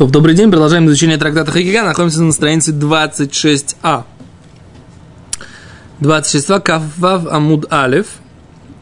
То, 0.00 0.06
добрый 0.06 0.34
день, 0.34 0.50
продолжаем 0.50 0.86
изучение 0.86 1.18
трактата 1.18 1.52
Хагига. 1.52 1.82
Находимся 1.82 2.22
на 2.22 2.32
странице 2.32 2.72
26а. 2.72 4.04
26а, 6.00 6.58
Кафвав 6.58 7.26
Амуд 7.26 7.70
Алев. 7.70 8.06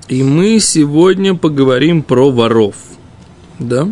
И 0.07 0.23
мы 0.23 0.61
сегодня 0.61 1.35
поговорим 1.35 2.05
про 2.05 2.31
воров. 2.31 2.77
Да? 3.59 3.89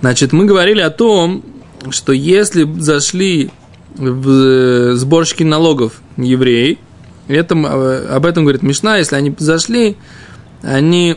Значит, 0.00 0.32
мы 0.32 0.44
говорили 0.44 0.80
о 0.80 0.90
том, 0.90 1.44
что 1.90 2.12
если 2.12 2.62
зашли 2.78 3.50
в 3.96 4.30
э, 4.30 4.94
сборщики 4.94 5.42
налогов 5.42 6.02
евреи, 6.16 6.78
это, 7.26 7.56
э, 7.56 8.06
об 8.14 8.26
этом 8.26 8.44
говорит 8.44 8.62
Мишна, 8.62 8.98
если 8.98 9.16
они 9.16 9.34
зашли, 9.36 9.96
они 10.62 11.16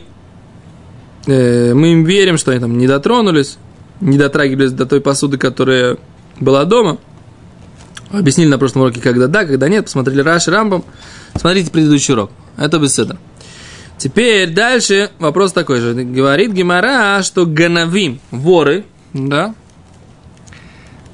э, 1.26 1.74
мы 1.74 1.94
им 1.94 2.04
верим, 2.04 2.38
что 2.38 2.52
они 2.52 2.60
там 2.60 2.78
не 2.78 2.88
дотронулись, 2.88 3.58
не 4.02 4.18
дотрагивались 4.18 4.72
до 4.72 4.86
той 4.86 5.02
посуды, 5.02 5.38
которая 5.38 5.98
была 6.40 6.66
дома. 6.66 6.98
Объяснили 8.12 8.50
на 8.50 8.60
прошлом 8.60 8.84
уроке, 8.84 9.02
когда 9.02 9.28
да, 9.28 9.46
когда 9.46 9.70
нет. 9.70 9.86
Посмотрели 9.86 10.22
Раши, 10.22 10.52
Рамбом. 10.52 10.86
Смотрите 11.36 11.72
предыдущий 11.72 12.14
урок. 12.14 12.32
Это 12.58 12.78
беседа. 12.78 13.18
Теперь 13.98 14.50
дальше 14.50 15.12
вопрос 15.20 15.54
такой 15.54 15.80
же. 15.80 15.94
Говорит 15.94 16.52
Гимара, 16.52 17.24
что 17.24 17.46
ганавим, 17.46 18.20
воры, 18.32 18.86
да, 19.14 19.56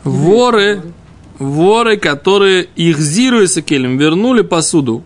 воры, 0.04 0.82
воры, 1.38 1.98
которые 1.98 2.68
их 2.76 2.98
зируя 2.98 3.48
келем, 3.48 3.98
вернули 3.98 4.42
посуду, 4.42 5.04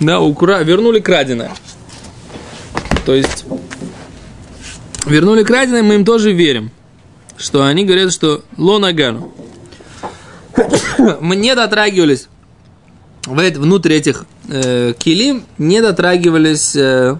да, 0.00 0.20
укра... 0.20 0.62
вернули 0.62 1.00
краденое. 1.00 1.52
То 3.06 3.14
есть 3.14 3.46
вернули 5.08 5.42
краденое, 5.42 5.82
мы 5.82 5.96
им 5.96 6.04
тоже 6.04 6.32
верим. 6.32 6.70
Что 7.36 7.64
они 7.64 7.84
говорят, 7.84 8.12
что 8.12 8.42
лонагану. 8.56 9.32
Мы 11.20 11.36
не 11.36 11.54
дотрагивались 11.54 12.28
внутрь 13.26 13.92
этих 13.92 14.24
э, 14.48 14.94
килим, 14.98 15.44
не 15.58 15.80
дотрагивались 15.80 16.74
э, 16.74 17.16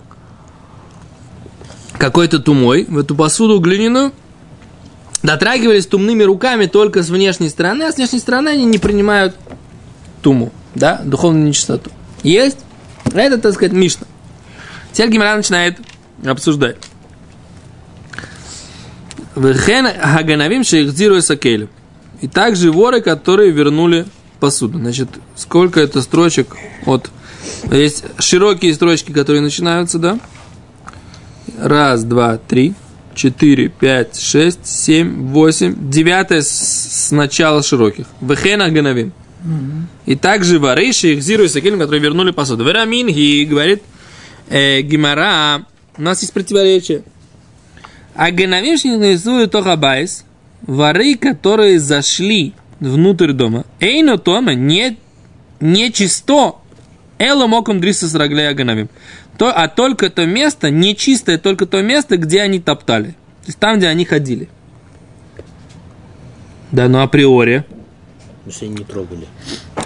какой-то 1.98 2.38
тумой 2.38 2.86
в 2.88 2.98
эту 2.98 3.14
посуду 3.14 3.58
глиняную, 3.60 4.12
дотрагивались 5.22 5.86
тумными 5.86 6.22
руками 6.22 6.66
только 6.66 7.02
с 7.02 7.10
внешней 7.10 7.48
стороны, 7.48 7.84
а 7.84 7.92
с 7.92 7.96
внешней 7.96 8.20
стороны 8.20 8.48
они 8.48 8.64
не 8.64 8.78
принимают 8.78 9.36
туму, 10.22 10.52
да, 10.74 11.00
духовную 11.04 11.44
нечистоту. 11.44 11.90
Есть? 12.22 12.58
Это, 13.12 13.38
так 13.38 13.54
сказать, 13.54 13.72
Мишна. 13.72 14.06
Теперь 14.92 15.10
Гимара 15.10 15.36
начинает 15.36 15.78
обсуждать. 16.24 16.76
Вехен 19.38 19.86
Хаганавим 19.86 20.64
Шейхдиру 20.64 21.20
Сакелю. 21.22 21.68
И 22.20 22.28
также 22.28 22.72
воры, 22.72 23.00
которые 23.00 23.52
вернули 23.52 24.06
посуду. 24.40 24.78
Значит, 24.78 25.08
сколько 25.36 25.80
это 25.80 26.02
строчек 26.02 26.56
от... 26.84 27.10
Есть 27.70 28.04
широкие 28.18 28.74
строчки, 28.74 29.12
которые 29.12 29.40
начинаются, 29.40 29.98
да? 29.98 30.18
Раз, 31.60 32.04
два, 32.04 32.36
три, 32.38 32.74
четыре, 33.14 33.68
пять, 33.68 34.18
шесть, 34.18 34.66
семь, 34.66 35.28
восемь. 35.28 35.74
Девятое 35.90 36.42
с, 36.42 37.10
начала 37.10 37.62
широких. 37.62 38.06
Вехена 38.20 38.70
Ганавим. 38.70 39.12
И 40.06 40.16
также 40.16 40.58
воры 40.58 40.92
Шейхдиру 40.92 41.48
Сакелю, 41.48 41.78
которые 41.78 42.00
вернули 42.00 42.32
посуду. 42.32 42.64
Верамин 42.64 43.08
и 43.08 43.44
говорит 43.44 43.82
э, 44.48 44.80
Гимара, 44.82 45.64
у 45.96 46.02
нас 46.02 46.20
есть 46.22 46.32
противоречие. 46.32 47.02
А 48.14 48.30
генавишник 48.30 48.98
нарисует 48.98 49.52
Тохабайс, 49.52 50.24
воры, 50.62 51.16
которые 51.16 51.78
зашли 51.78 52.54
внутрь 52.80 53.32
дома, 53.32 53.64
эйно 53.80 54.18
тома 54.18 54.54
не, 54.54 54.96
не 55.60 55.92
чисто, 55.92 56.56
эло 57.18 57.46
моком 57.46 57.80
дриса 57.80 58.08
с 58.08 58.14
раглея 58.14 58.54
ганавим. 58.54 58.88
То, 59.36 59.52
а 59.54 59.68
только 59.68 60.10
то 60.10 60.26
место, 60.26 60.70
нечистое 60.70 61.38
только 61.38 61.66
то 61.66 61.80
место, 61.80 62.16
где 62.16 62.42
они 62.42 62.60
топтали. 62.60 63.08
То 63.42 63.46
есть 63.46 63.58
там, 63.58 63.78
где 63.78 63.86
они 63.86 64.04
ходили. 64.04 64.48
Да, 66.72 66.88
но 66.88 67.02
априори. 67.02 67.64
Если 68.46 68.66
не 68.66 68.84
трогали. 68.84 69.26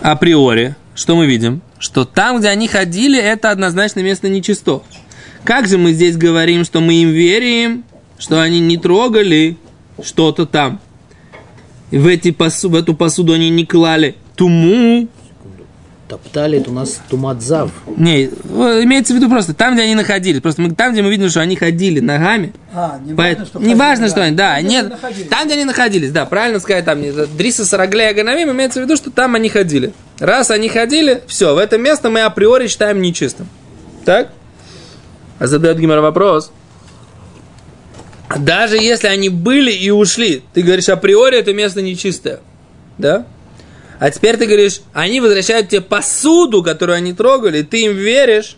Априори, 0.01 0.75
что 0.95 1.17
мы 1.17 1.27
видим? 1.27 1.61
Что 1.79 2.05
там, 2.05 2.39
где 2.39 2.49
они 2.49 2.67
ходили, 2.67 3.19
это 3.19 3.51
однозначно 3.51 4.01
место 4.01 4.29
нечисто. 4.29 4.83
Как 5.45 5.69
же 5.69 5.79
мы 5.79 5.93
здесь 5.93 6.17
говорим, 6.17 6.65
что 6.65 6.81
мы 6.81 6.95
им 6.95 7.11
верим, 7.11 7.85
что 8.23 8.41
они 8.41 8.61
не 8.61 8.77
трогали 8.77 9.57
что-то 10.01 10.47
там. 10.47 10.81
В, 11.91 12.07
эти 12.07 12.31
посу, 12.31 12.71
в 12.71 12.77
эту 12.77 12.95
посуду 12.95 13.33
они 13.33 13.51
не 13.51 13.67
клали 13.67 14.15
туму. 14.37 15.09
Топтали, 16.09 16.61
это 16.61 16.71
у 16.71 16.73
нас 16.73 17.01
тумадзав. 17.11 17.73
Не, 17.97 18.27
имеется 18.27 19.13
в 19.13 19.17
виду 19.17 19.29
просто 19.29 19.55
там, 19.55 19.75
где 19.75 19.83
они 19.83 19.97
находились. 19.97 20.41
Просто 20.41 20.63
мы, 20.63 20.73
там, 20.73 20.93
где 20.93 21.03
мы 21.03 21.11
видим, 21.11 21.31
что 21.31 21.41
они 21.41 21.57
ходили 21.57 21.99
ногами. 21.99 22.53
А, 22.73 23.01
не 23.05 23.13
Поэт... 23.13 23.39
важно, 23.39 23.47
что 23.47 23.59
не 23.59 23.75
важно, 23.75 24.09
что 24.09 24.23
они, 24.23 24.37
да, 24.37 24.55
Там, 24.55 24.65
где 24.65 24.69
нет, 24.69 24.85
они 24.85 24.93
находились. 24.93 25.29
там, 25.29 25.45
где 25.47 25.55
они 25.55 25.65
находились, 25.65 26.11
да, 26.13 26.25
правильно 26.27 26.61
сказать, 26.61 26.85
там, 26.85 27.03
Дриса 27.37 27.65
Сараглея 27.65 28.15
Ганавим, 28.15 28.53
имеется 28.53 28.79
в 28.79 28.85
виду, 28.85 28.97
что 28.97 29.11
там 29.11 29.35
они 29.35 29.49
ходили. 29.49 29.93
Раз 30.21 30.53
они 30.53 30.69
ходили, 30.69 31.23
все, 31.27 31.57
в 31.57 31.59
это 31.59 31.77
место 31.77 32.09
мы 32.09 32.21
априори 32.21 32.69
считаем 32.69 33.03
нечистым. 33.03 33.49
Так? 34.05 34.31
А 35.41 35.49
задает 35.49 35.79
Гимара 35.81 36.03
вопрос. 36.03 36.53
Даже 38.39 38.77
если 38.77 39.09
они 39.09 39.29
были 39.29 39.73
и 39.73 39.91
ушли, 39.91 40.43
ты 40.53 40.63
говоришь, 40.63 40.89
априори 40.89 41.39
это 41.39 41.53
место 41.53 41.83
нечистое. 41.83 42.41
Да? 42.99 43.27
А 43.99 44.11
теперь 44.11 44.37
ты 44.37 44.47
говоришь, 44.47 44.81
они 44.93 45.21
возвращают 45.21 45.69
тебе 45.69 45.81
посуду, 45.81 46.63
которую 46.63 46.97
они 46.97 47.13
трогали, 47.13 47.59
и 47.59 47.63
ты 47.63 47.85
им 47.85 47.93
веришь, 47.93 48.57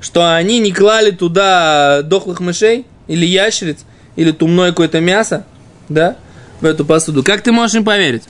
что 0.00 0.34
они 0.34 0.60
не 0.60 0.72
клали 0.72 1.10
туда 1.10 2.02
дохлых 2.02 2.40
мышей, 2.40 2.86
или 3.06 3.24
ящериц, 3.24 3.78
или 4.16 4.32
тумное 4.32 4.70
какое-то 4.70 5.00
мясо, 5.00 5.44
да, 5.88 6.16
в 6.60 6.66
эту 6.66 6.84
посуду. 6.84 7.22
Как 7.22 7.42
ты 7.42 7.52
можешь 7.52 7.76
им 7.76 7.84
поверить? 7.84 8.24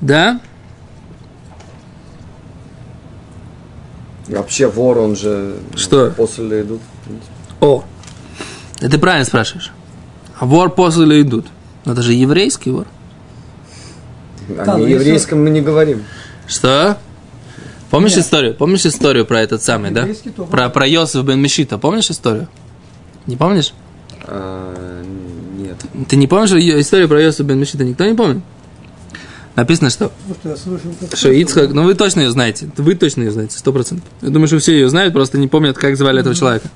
Да? 0.00 0.40
Вообще 4.28 4.66
вор, 4.66 4.98
он 4.98 5.14
же 5.14 5.56
Что? 5.76 6.10
после 6.10 6.62
идут. 6.62 6.80
О, 7.60 7.84
это 8.82 8.90
ты 8.90 8.98
правильно 8.98 9.24
спрашиваешь. 9.24 9.70
А 10.38 10.44
вор 10.44 10.70
после 10.74 11.20
идут. 11.20 11.46
Но 11.84 11.92
это 11.92 12.02
же 12.02 12.12
еврейский 12.12 12.70
вор. 12.70 12.86
О 14.48 14.78
если- 14.78 14.92
еврейском 14.92 15.42
мы 15.42 15.50
не 15.50 15.60
говорим. 15.60 16.02
Что? 16.48 16.98
Помнишь 17.90 18.16
Нет. 18.16 18.24
историю? 18.24 18.54
Помнишь 18.54 18.84
историю 18.84 19.24
про 19.24 19.40
этот 19.40 19.62
самый, 19.62 19.90
да? 19.90 20.08
Про, 20.50 20.68
про 20.68 20.86
Йосиф 20.86 21.24
бен 21.24 21.40
Мешита. 21.40 21.78
Помнишь 21.78 22.10
историю? 22.10 22.48
Не 23.26 23.36
помнишь? 23.36 23.72
А, 24.24 25.02
нет. 25.56 25.76
Ты 26.08 26.16
не 26.16 26.26
помнишь 26.26 26.50
историю 26.52 27.08
про 27.08 27.22
Йосиф 27.22 27.46
бен 27.46 27.58
Мешита? 27.58 27.84
Никто 27.84 28.04
не 28.04 28.14
помнит? 28.14 28.42
Написано, 29.54 29.90
что 29.90 30.10
Что 31.14 31.30
Ицхак, 31.30 31.72
ну 31.72 31.84
вы 31.84 31.94
точно 31.94 32.20
ее 32.20 32.30
знаете, 32.30 32.70
вы 32.78 32.94
точно 32.94 33.22
ее 33.22 33.30
знаете, 33.30 33.58
сто 33.58 33.72
процентов. 33.72 34.08
Я 34.22 34.30
думаю, 34.30 34.48
что 34.48 34.58
все 34.58 34.72
ее 34.72 34.88
знают, 34.88 35.12
просто 35.12 35.36
не 35.38 35.46
помнят, 35.46 35.76
как 35.76 35.96
звали 35.96 36.20
этого 36.20 36.34
человека. 36.34 36.68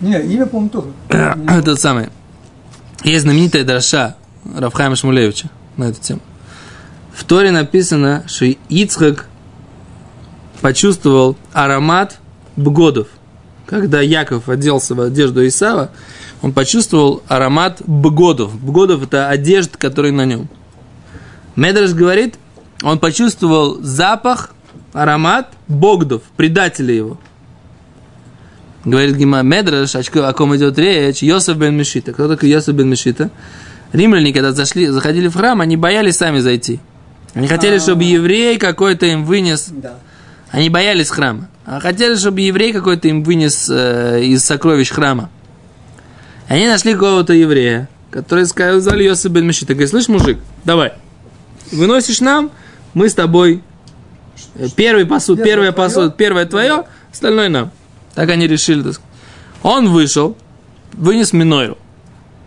Не, 0.00 0.20
имя, 0.20 0.46
по-моему, 0.46 0.70
тоже. 0.70 0.88
Этот 1.48 1.80
самый. 1.80 2.08
Есть 3.04 3.22
знаменитая 3.22 3.64
дроша 3.64 4.16
Рафхайма 4.56 4.96
Шмулевича 4.96 5.50
на 5.76 5.84
эту 5.84 6.00
тему. 6.00 6.20
В 7.12 7.24
Торе 7.24 7.50
написано, 7.50 8.24
что 8.26 8.46
Ицхак 8.46 9.26
почувствовал 10.60 11.36
аромат 11.52 12.18
бгодов. 12.56 13.08
Когда 13.66 14.00
Яков 14.00 14.48
оделся 14.48 14.94
в 14.94 15.00
одежду 15.00 15.46
Исава, 15.46 15.90
он 16.40 16.52
почувствовал 16.52 17.22
аромат 17.28 17.82
бгодов. 17.86 18.58
Бгодов– 18.60 19.02
это 19.04 19.28
одежда, 19.28 19.78
которая 19.78 20.12
на 20.12 20.24
нем. 20.24 20.48
Медраш 21.56 21.92
говорит, 21.92 22.36
он 22.82 22.98
почувствовал 22.98 23.78
запах, 23.80 24.50
аромат 24.92 25.52
богдов, 25.68 26.22
предателя 26.36 26.94
его. 26.94 27.18
Говорит 28.84 29.16
Гима 29.16 29.42
Медраш, 29.42 29.94
о 29.94 30.32
ком 30.32 30.56
идет 30.56 30.78
речь, 30.78 31.22
Йосиф 31.22 31.56
бен 31.56 31.76
Мешита. 31.76 32.12
Кто 32.12 32.28
такой 32.28 32.48
Йосиф 32.50 32.74
бен 32.74 32.88
Мешита? 32.88 33.30
Римляне, 33.92 34.32
когда 34.32 34.52
зашли, 34.52 34.86
заходили 34.88 35.28
в 35.28 35.34
храм, 35.34 35.60
они 35.60 35.76
боялись 35.76 36.16
сами 36.16 36.38
зайти. 36.40 36.80
Они 37.34 37.46
хотели, 37.46 37.78
чтобы 37.78 38.04
еврей 38.04 38.58
какой-то 38.58 39.06
им 39.06 39.24
вынес 39.24 39.68
Да. 39.70 39.94
они 40.50 40.68
боялись 40.68 41.10
храма. 41.10 41.48
А 41.64 41.78
хотели, 41.80 42.16
чтобы 42.16 42.40
еврей 42.40 42.72
какой-то 42.72 43.06
им 43.08 43.22
вынес 43.22 43.68
э, 43.70 44.22
из 44.24 44.44
сокровищ 44.44 44.90
храма. 44.90 45.30
И 46.48 46.54
они 46.54 46.66
нашли 46.66 46.94
какого-то 46.94 47.32
еврея, 47.34 47.88
который 48.10 48.46
сказал 48.46 48.98
Йосиф 48.98 49.30
бен 49.30 49.46
Мешита. 49.46 49.74
Говорит, 49.74 49.90
слышь, 49.90 50.08
мужик, 50.08 50.38
давай, 50.64 50.94
выносишь 51.70 52.20
нам, 52.20 52.50
мы 52.94 53.08
с 53.08 53.14
тобой 53.14 53.62
э, 54.56 54.66
первый 54.74 55.06
посуд, 55.06 55.36
Первое 55.38 55.46
первое 55.70 55.72
твое. 55.72 55.88
посуд, 55.88 56.16
первое 56.16 56.46
твое, 56.46 56.84
остальное 57.12 57.48
нам. 57.48 57.70
Так 58.14 58.28
они 58.30 58.46
решили. 58.46 58.82
так 58.82 58.94
сказать. 58.94 59.10
Он 59.62 59.90
вышел, 59.90 60.36
вынес 60.92 61.32
минойру. 61.32 61.78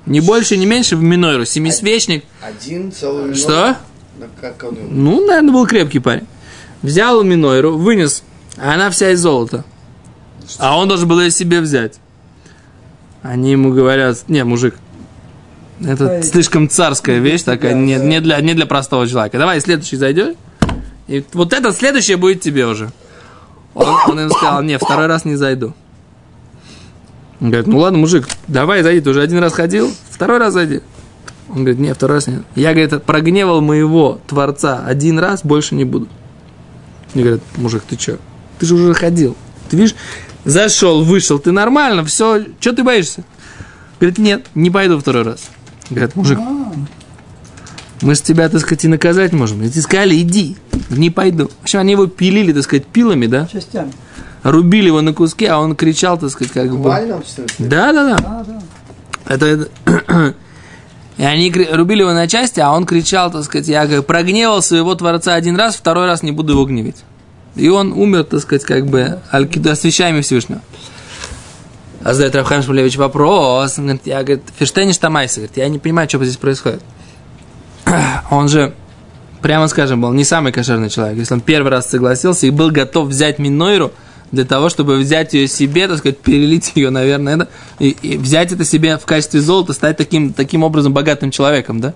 Не 0.06 0.22
больше, 0.22 0.58
не 0.58 0.66
меньше 0.66 0.96
в 0.96 1.02
минойру. 1.02 1.46
Семисвечник. 1.46 2.24
Один 2.42 2.92
целый 2.92 3.34
Что? 3.34 3.78
Ну, 4.20 4.26
как 4.40 4.64
он 4.64 4.76
его? 4.76 4.88
Ну, 4.90 5.26
наверное, 5.26 5.54
был 5.54 5.66
крепкий 5.66 6.00
парень. 6.00 6.28
Взял 6.82 7.24
минойру, 7.24 7.78
вынес, 7.78 8.24
а 8.58 8.74
она 8.74 8.90
вся 8.92 9.12
из 9.12 9.20
золота. 9.20 9.66
А 10.60 10.78
он 10.78 10.88
должен 10.88 11.08
был 11.08 11.20
ее 11.20 11.32
себе 11.32 11.60
взять. 11.60 11.96
Они 13.24 13.52
ему 13.52 13.74
говорят, 13.74 14.30
не, 14.30 14.44
мужик, 14.44 14.76
это 15.84 16.18
Ой. 16.18 16.24
слишком 16.24 16.70
царская 16.70 17.20
вещь 17.20 17.42
такая, 17.42 17.74
не, 17.74 17.96
не, 17.96 18.22
для, 18.22 18.40
не 18.40 18.54
для 18.54 18.66
простого 18.66 19.08
человека. 19.08 19.38
Давай, 19.38 19.60
следующий 19.60 19.98
зайдешь. 19.98 20.36
И 21.08 21.24
вот 21.34 21.54
это 21.54 21.72
следующее 21.72 22.18
будет 22.18 22.42
тебе 22.42 22.66
уже. 22.66 22.92
Он, 23.76 23.96
он 24.10 24.20
им 24.22 24.30
сказал, 24.30 24.64
не, 24.64 24.78
второй 24.78 25.06
раз 25.06 25.26
не 25.26 25.36
зайду. 25.36 25.74
Он 27.42 27.50
говорит, 27.50 27.68
ну 27.68 27.78
ладно, 27.78 28.00
мужик, 28.00 28.28
давай 28.48 28.82
зайди, 28.82 29.02
ты 29.02 29.10
уже 29.10 29.22
один 29.22 29.40
раз 29.40 29.54
ходил, 29.54 29.92
второй 30.10 30.40
раз 30.40 30.54
зайди. 30.54 30.82
Он 31.50 31.58
говорит, 31.58 31.80
нет, 31.80 31.98
второй 31.98 32.18
раз 32.18 32.28
нет. 32.28 32.44
Я, 32.56 32.74
говорит, 32.74 33.04
прогневал 33.04 33.62
моего 33.62 34.20
Творца 34.28 34.84
один 34.86 35.20
раз, 35.20 35.44
больше 35.44 35.76
не 35.76 35.84
буду. 35.84 36.08
Мне 37.14 37.24
говорят, 37.24 37.44
мужик, 37.58 37.84
ты 37.88 38.00
что? 38.00 38.18
Ты 38.58 38.66
же 38.66 38.76
уже 38.76 38.94
ходил. 38.94 39.36
Ты 39.70 39.78
видишь, 39.78 39.96
зашел, 40.46 41.04
вышел, 41.04 41.38
ты 41.38 41.52
нормально, 41.52 42.04
все, 42.06 42.46
что 42.60 42.74
ты 42.74 42.84
боишься? 42.84 43.24
Говорит, 44.00 44.18
нет, 44.18 44.46
не 44.56 44.72
пойду 44.72 44.98
второй 45.00 45.24
раз. 45.24 45.50
Говорят, 45.90 46.16
мужик, 46.16 46.40
мы 48.02 48.16
с 48.16 48.22
тебя, 48.22 48.50
так 48.50 48.62
сказать, 48.62 48.86
и 48.86 48.88
наказать 48.88 49.32
можем. 49.34 49.64
И 49.64 49.70
сказали, 49.70 50.16
иди, 50.22 50.58
не 50.90 51.10
пойду. 51.10 51.50
В 51.62 51.64
общем, 51.64 51.80
они 51.80 51.94
его 51.94 52.08
пилили, 52.08 52.54
так 52.54 52.64
сказать, 52.64 52.86
пилами, 52.86 53.28
да? 53.28 53.48
Частями. 53.52 53.92
Рубили 54.44 54.88
его 54.88 55.02
на 55.02 55.14
куски, 55.14 55.46
а 55.46 55.58
он 55.60 55.76
кричал, 55.76 56.18
так 56.20 56.30
сказать, 56.30 56.54
как 56.54 56.76
бы... 56.78 56.90
Да, 57.58 57.92
да, 57.94 58.16
да. 58.16 58.18
А, 58.24 58.44
да. 58.44 58.62
Это, 59.28 59.46
это- 59.46 60.36
И 61.18 61.24
они 61.24 61.50
рубили 61.72 62.02
его 62.02 62.12
на 62.14 62.28
части, 62.28 62.60
а 62.60 62.72
он 62.72 62.86
кричал, 62.86 63.32
так 63.32 63.44
сказать, 63.46 63.68
я 63.70 63.88
как 63.88 64.06
прогневал 64.06 64.62
своего 64.62 64.94
Творца 64.96 65.34
один 65.34 65.56
раз, 65.56 65.76
второй 65.76 66.08
раз 66.08 66.24
не 66.24 66.32
буду 66.34 66.54
его 66.54 66.66
гневить. 66.66 66.98
И 67.56 67.70
он 67.70 67.94
умер, 67.94 68.26
так 68.26 68.42
сказать, 68.42 68.66
как 68.66 68.86
бы 68.88 69.20
аль-киду, 69.32 69.72
освящаемый 69.72 70.24
Всевышнего. 70.24 70.62
А 72.04 72.14
задает 72.14 72.36
Рафхайм 72.36 72.62
Шмулевич 72.62 72.98
вопрос. 72.98 73.80
Он 73.80 73.86
говорит, 73.86 74.06
я, 74.06 74.24
говорит, 74.24 74.44
Ферштейниш 74.60 74.98
Тамайса, 74.98 75.38
говорит, 75.40 75.56
я 75.58 75.70
не 75.70 75.80
понимаю, 75.80 76.10
что 76.10 76.24
здесь 76.24 76.38
происходит. 76.38 76.82
Он 78.32 78.48
же, 78.48 78.74
прямо 79.42 79.68
скажем, 79.68 80.02
был 80.02 80.14
не 80.14 80.24
самый 80.24 80.52
кошерный 80.52 80.90
человек. 80.90 81.18
Если 81.18 81.34
он 81.34 81.42
первый 81.42 81.70
раз 81.70 81.90
согласился 81.90 82.48
и 82.48 82.52
был 82.52 82.72
готов 82.72 83.08
взять 83.08 83.40
Минойру 83.40 83.92
для 84.32 84.46
того, 84.46 84.70
чтобы 84.70 84.98
взять 84.98 85.34
ее 85.34 85.48
себе, 85.48 85.88
так 85.88 86.00
сказать, 86.00 86.20
перелить 86.20 86.74
ее, 86.76 86.90
наверное, 86.90 87.36
это, 87.36 87.50
и, 87.80 87.90
и 87.90 88.18
взять 88.18 88.52
это 88.52 88.66
себе 88.66 88.98
в 88.98 89.06
качестве 89.06 89.42
золота, 89.42 89.74
стать 89.74 89.98
таким, 89.98 90.34
таким 90.34 90.64
образом 90.64 90.94
богатым 90.94 91.32
человеком, 91.32 91.80
да? 91.80 91.94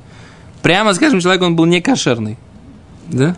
Прямо 0.62 0.94
скажем, 0.94 1.19
человек 1.19 1.42
он 1.42 1.56
был 1.56 1.66
не 1.66 1.81
кошерный, 1.81 2.38
да? 3.07 3.36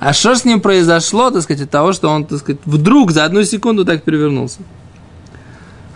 А 0.00 0.12
что 0.12 0.34
с 0.34 0.44
ним 0.44 0.60
произошло, 0.60 1.30
так 1.30 1.42
сказать, 1.42 1.64
от 1.64 1.70
того, 1.70 1.92
что 1.92 2.08
он, 2.08 2.24
так 2.24 2.38
сказать, 2.38 2.60
вдруг 2.64 3.10
за 3.10 3.24
одну 3.24 3.42
секунду 3.42 3.84
так 3.84 4.04
перевернулся? 4.04 4.60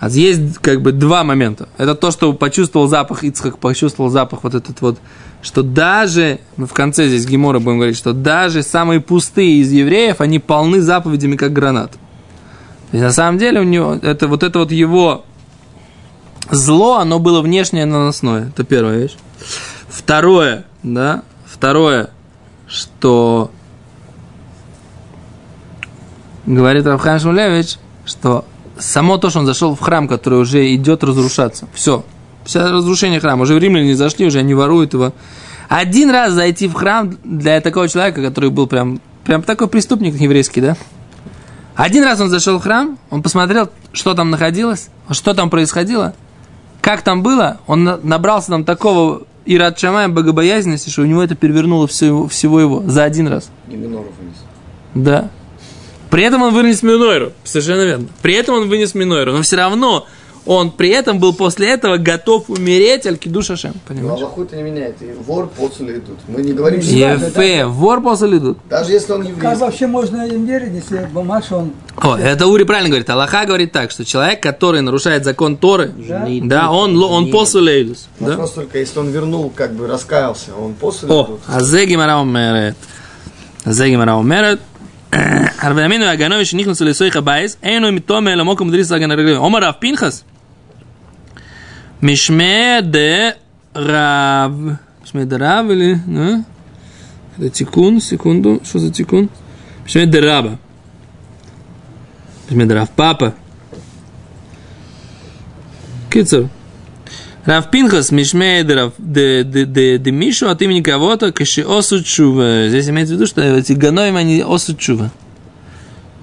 А 0.03 0.09
есть 0.09 0.59
как 0.59 0.83
бы 0.83 0.91
два 0.91 1.23
момента. 1.23 1.69
Это 1.79 1.95
то, 1.95 2.11
что 2.11 2.33
почувствовал 2.33 2.89
запах, 2.89 3.23
Ицхак 3.23 3.59
почувствовал 3.59 4.11
запах 4.11 4.43
вот 4.43 4.53
этот 4.53 4.81
вот, 4.81 4.99
что 5.43 5.63
даже, 5.63 6.41
ну, 6.57 6.67
в 6.67 6.73
конце 6.73 7.07
здесь 7.07 7.25
Гемора 7.25 7.61
будем 7.61 7.77
говорить, 7.77 7.97
что 7.97 8.13
даже 8.13 8.65
самые 8.65 9.01
пустые 9.01 9.61
из 9.61 9.71
евреев, 9.71 10.21
они 10.21 10.41
полны 10.41 10.81
заповедями, 10.81 11.37
как 11.37 11.53
гранат. 11.53 11.93
Есть, 12.91 13.05
на 13.05 13.13
самом 13.13 13.39
деле 13.39 13.61
у 13.61 13.63
него, 13.63 13.95
это 13.95 14.27
вот 14.27 14.43
это 14.43 14.59
вот 14.59 14.73
его 14.73 15.25
зло, 16.51 16.97
оно 16.97 17.21
было 17.21 17.41
внешнее 17.41 17.87
наносное. 17.87 18.49
Это 18.49 18.65
первая 18.65 19.03
вещь. 19.03 19.15
Второе, 19.89 20.65
да, 20.83 21.23
второе, 21.47 22.11
что 22.67 23.53
говорит 26.45 26.87
Равхан 26.87 27.21
Шмулевич, 27.21 27.77
что 28.05 28.45
само 28.79 29.19
то, 29.19 29.31
что 29.31 29.41
он 29.41 29.47
зашел 29.47 29.75
в 29.75 29.81
храм, 29.81 30.09
который 30.09 30.39
уже 30.41 30.75
идет 30.75 31.05
разрушаться, 31.05 31.67
все, 31.75 32.05
все 32.45 32.71
разрушение 32.71 33.21
храма, 33.21 33.43
уже 33.43 33.59
римляне 33.59 33.95
зашли, 33.97 34.27
уже 34.27 34.39
они 34.41 34.55
воруют 34.55 34.95
его. 34.95 35.13
Один 35.69 36.11
раз 36.11 36.33
зайти 36.33 36.69
в 36.69 36.75
храм 36.75 37.17
для 37.25 37.61
такого 37.61 37.89
человека, 37.89 38.23
который 38.23 38.51
был 38.51 38.67
прям, 38.67 39.01
прям 39.25 39.43
такой 39.43 39.69
преступник 39.69 40.15
еврейский, 40.21 40.61
да? 40.61 40.77
Один 41.75 42.05
раз 42.05 42.21
он 42.21 42.29
зашел 42.29 42.59
в 42.59 42.63
храм, 42.63 42.99
он 43.11 43.23
посмотрел, 43.23 43.71
что 43.93 44.15
там 44.15 44.31
находилось, 44.31 44.89
что 45.11 45.33
там 45.33 45.49
происходило, 45.49 46.15
как 46.83 47.03
там 47.03 47.23
было, 47.23 47.59
он 47.67 47.85
на- 47.85 47.97
набрался 48.03 48.49
там 48.49 48.65
такого 48.65 49.23
Ират 49.47 49.79
Шамая 49.79 50.09
богобоязненности, 50.09 50.91
что 50.91 51.03
у 51.03 51.07
него 51.07 51.23
это 51.23 51.35
перевернуло 51.35 51.87
всё 51.87 52.07
его- 52.07 52.29
всего 52.29 52.61
его 52.61 52.83
за 52.87 53.05
один 53.05 53.29
раз. 53.29 53.51
И 53.69 53.75
Миноров 53.75 54.07
вниз. 54.21 54.37
Да. 54.95 55.31
При 56.12 56.25
этом 56.25 56.43
он 56.43 56.53
вынес 56.53 56.82
Минойру. 56.82 57.32
Совершенно 57.43 57.85
верно. 57.87 58.06
При 58.20 58.35
этом 58.35 58.56
он 58.56 58.69
вынес 58.69 58.94
Минойру. 58.94 59.32
Но 59.32 59.41
все 59.41 59.56
равно 59.56 60.06
он 60.44 60.70
при 60.70 60.91
этом 60.91 61.19
был 61.19 61.32
после 61.32 61.70
этого 61.70 61.97
готов 61.97 62.50
умереть 62.50 63.06
аль 63.06 63.19
душа 63.25 63.56
шем. 63.56 63.73
Понимаешь? 63.88 64.20
Ну, 64.20 64.26
Аллаху 64.26 64.43
это 64.43 64.56
не 64.56 64.62
меняет. 64.62 65.00
И 65.00 65.11
вор 65.25 65.49
после 65.49 65.94
идут. 65.94 66.19
Мы 66.29 66.43
не 66.43 66.53
говорим, 66.53 66.82
что... 66.82 66.93
Ефе, 66.93 67.64
вор 67.64 68.03
после 68.03 68.37
идут. 68.37 68.59
Даже 68.69 68.93
если 68.93 69.11
он 69.11 69.23
еврей. 69.23 69.41
Как 69.41 69.59
вообще 69.59 69.87
можно 69.87 70.26
им 70.26 70.44
верить, 70.44 70.75
если 70.75 71.09
Бамаш 71.11 71.50
он... 71.50 71.73
О, 71.97 72.19
это 72.19 72.47
Ури 72.47 72.65
правильно 72.65 72.91
говорит. 72.91 73.08
Аллаха 73.08 73.47
говорит 73.47 73.73
так, 73.73 73.91
что 73.91 74.05
человек, 74.05 74.43
который 74.43 74.82
нарушает 74.82 75.25
закон 75.25 75.56
Торы, 75.56 75.93
да, 75.97 76.29
да 76.43 76.70
он, 76.70 77.03
он 77.03 77.31
после 77.31 77.85
идут. 77.85 77.97
Да? 78.20 78.32
Вопрос 78.32 78.53
только, 78.53 78.79
если 78.79 78.99
он 78.99 79.08
вернул, 79.08 79.50
как 79.55 79.73
бы 79.73 79.87
раскаялся, 79.87 80.50
он 80.55 80.75
после 80.75 81.08
О, 81.08 81.25
идут. 81.25 81.41
А 81.47 81.61
Зегимара 81.61 82.19
умерет. 82.19 82.76
Зегимара 83.65 84.17
умерет. 84.17 84.61
הרבה 85.59 85.85
ימינו 85.85 86.05
הגנובי 86.05 86.44
שנכנסו 86.44 86.85
לסויך 86.85 87.17
הבייס, 87.17 87.56
אינו 87.62 87.87
עם 87.87 87.99
תומה 87.99 88.32
אלא 88.32 88.44
מוקום 88.44 88.70
דריס 88.70 88.93
הגן 88.93 89.11
הרגלים. 89.11 89.37
עומר 89.37 89.59
רב 89.64 89.75
פנחס. 89.79 90.25
משמע 92.03 92.81
דרב. 92.81 94.53
משמע 95.05 95.25
דרב, 95.25 95.67
נו? 96.06 96.32
זה 97.38 97.50
תיקון, 97.50 98.00
סקונדו, 98.00 98.59
שו 98.64 98.79
זה 98.79 98.91
תיקון? 98.91 99.26
משמע 99.87 100.05
דרבא. 100.05 100.50
משמע 102.49 102.65
דרב 102.65 102.88
פאפה. 102.94 103.26
קיצר. 106.08 106.43
Рав 107.44 107.70
Пинхас 107.70 108.13
Мишмей 108.13 108.63
Демишу 108.63 110.49
от 110.49 110.63
имени 110.63 110.81
кого-то 110.81 111.32
Кашиосу 111.32 112.05
Чува. 112.05 112.69
Здесь 112.69 112.89
имеется 112.89 113.15
в 113.15 113.17
виду, 113.17 113.27
что 113.27 113.43
эти 113.43 113.72
ганоим, 113.72 114.17
они 114.17 114.41
осу. 114.46 114.77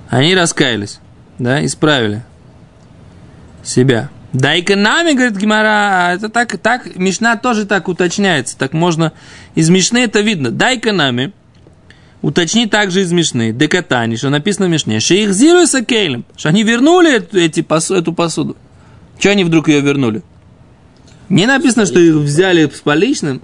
Они 0.09 0.33
раскаялись, 0.33 0.99
да, 1.38 1.63
исправили 1.65 2.23
себя. 3.63 4.09
Дай-ка 4.31 4.75
нами, 4.75 5.13
говорит 5.13 5.38
Гимара, 5.38 6.13
это 6.13 6.29
так, 6.29 6.57
так, 6.59 6.95
Мишна 6.95 7.35
тоже 7.35 7.65
так 7.65 7.88
уточняется, 7.88 8.57
так 8.57 8.73
можно, 8.73 9.11
из 9.55 9.69
Мишны 9.69 9.99
это 9.99 10.21
видно. 10.21 10.51
Дай-ка 10.51 10.93
нами, 10.93 11.33
уточни 12.21 12.67
также 12.67 13.01
из 13.01 13.11
Мишны, 13.11 13.51
Декатани, 13.51 14.15
что 14.15 14.29
написано 14.29 14.67
в 14.67 14.69
Мишне, 14.69 14.99
что 14.99 15.15
их 15.15 15.33
зируется 15.33 15.83
кейлем, 15.83 16.25
что 16.38 16.49
они 16.49 16.63
вернули 16.63 17.17
эту, 17.17 17.39
эти, 17.39 17.65
эту 17.93 18.13
посуду. 18.13 18.55
Чего 19.17 19.31
они 19.31 19.43
вдруг 19.43 19.67
ее 19.67 19.81
вернули? 19.81 20.23
Не 21.29 21.45
написано, 21.45 21.86
что 21.86 22.00
их 22.00 22.15
взяли 22.15 22.67
с 22.67 22.81
поличным, 22.81 23.41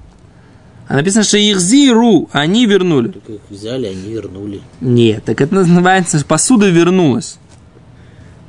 а 0.87 0.95
написано, 0.95 1.23
что 1.23 1.37
их 1.37 1.59
зиру, 1.59 2.29
они 2.31 2.65
вернули. 2.65 3.09
Только 3.09 3.33
их 3.33 3.41
взяли, 3.49 3.87
они 3.87 4.11
вернули. 4.13 4.61
Нет, 4.81 5.23
так 5.23 5.41
это 5.41 5.55
называется, 5.55 6.23
посуда 6.25 6.69
вернулась. 6.69 7.37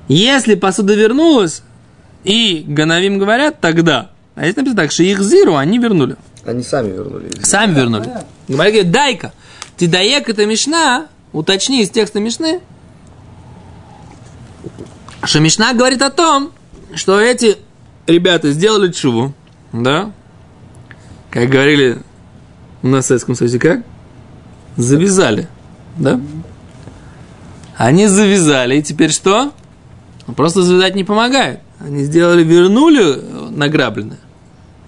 Если 0.08 0.54
посуда 0.54 0.94
вернулась, 0.94 1.62
и 2.24 2.64
Ганавим 2.66 3.18
говорят, 3.18 3.60
тогда. 3.60 4.10
А 4.34 4.42
здесь 4.42 4.56
написано 4.56 4.82
так, 4.82 4.92
что 4.92 5.02
их 5.02 5.22
зиру, 5.22 5.56
они 5.56 5.78
вернули. 5.78 6.16
Они 6.44 6.62
сами 6.62 6.92
вернули. 6.92 7.30
Сами 7.42 7.74
вернули. 7.74 8.10
Говорит, 8.48 8.74
говорит, 8.74 8.90
дай-ка, 8.90 9.32
ты 9.76 9.88
даек 9.88 10.28
это 10.28 10.46
Мишна, 10.46 11.08
уточни 11.32 11.82
из 11.82 11.90
текста 11.90 12.20
Мишны, 12.20 12.60
что 15.24 15.40
Мишна 15.40 15.72
говорит 15.72 16.02
о 16.02 16.10
том, 16.10 16.52
что 16.94 17.20
эти 17.20 17.56
ребята 18.06 18.52
сделали 18.52 18.90
чуву, 18.92 19.34
да, 19.72 20.12
как 21.30 21.48
говорили 21.48 21.98
в 22.82 23.00
Советском 23.02 23.34
Союзе, 23.34 23.58
как? 23.58 23.82
Завязали, 24.76 25.48
да? 25.98 26.20
Они 27.76 28.06
завязали, 28.06 28.78
и 28.78 28.82
теперь 28.82 29.10
что? 29.10 29.52
Ну, 30.26 30.34
Просто 30.34 30.62
завязать 30.62 30.94
не 30.94 31.04
помогает. 31.04 31.60
Они 31.78 32.04
сделали, 32.04 32.42
вернули 32.42 33.20
награбленное. 33.50 34.18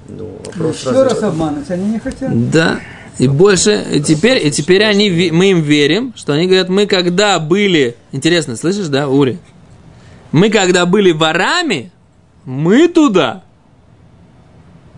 Ну, 0.08 0.40
вопрос 0.44 0.78
еще 0.78 0.90
разве- 0.90 1.02
раз 1.02 1.22
обмануть, 1.22 1.70
они 1.70 1.84
не 1.92 1.98
хотят. 1.98 2.50
Да. 2.50 2.80
И 3.18 3.28
больше, 3.28 3.84
и 3.92 4.00
теперь, 4.00 4.46
и 4.46 4.50
теперь 4.50 4.84
они, 4.84 5.30
мы 5.32 5.50
им 5.50 5.60
верим, 5.60 6.14
что 6.16 6.32
они 6.32 6.46
говорят, 6.46 6.68
мы 6.68 6.86
когда 6.86 7.38
были, 7.40 7.96
интересно, 8.12 8.56
слышишь, 8.56 8.86
да, 8.86 9.08
Ури? 9.08 9.38
Мы 10.32 10.50
когда 10.50 10.86
были 10.86 11.10
ворами, 11.10 11.90
мы 12.48 12.88
туда 12.88 13.44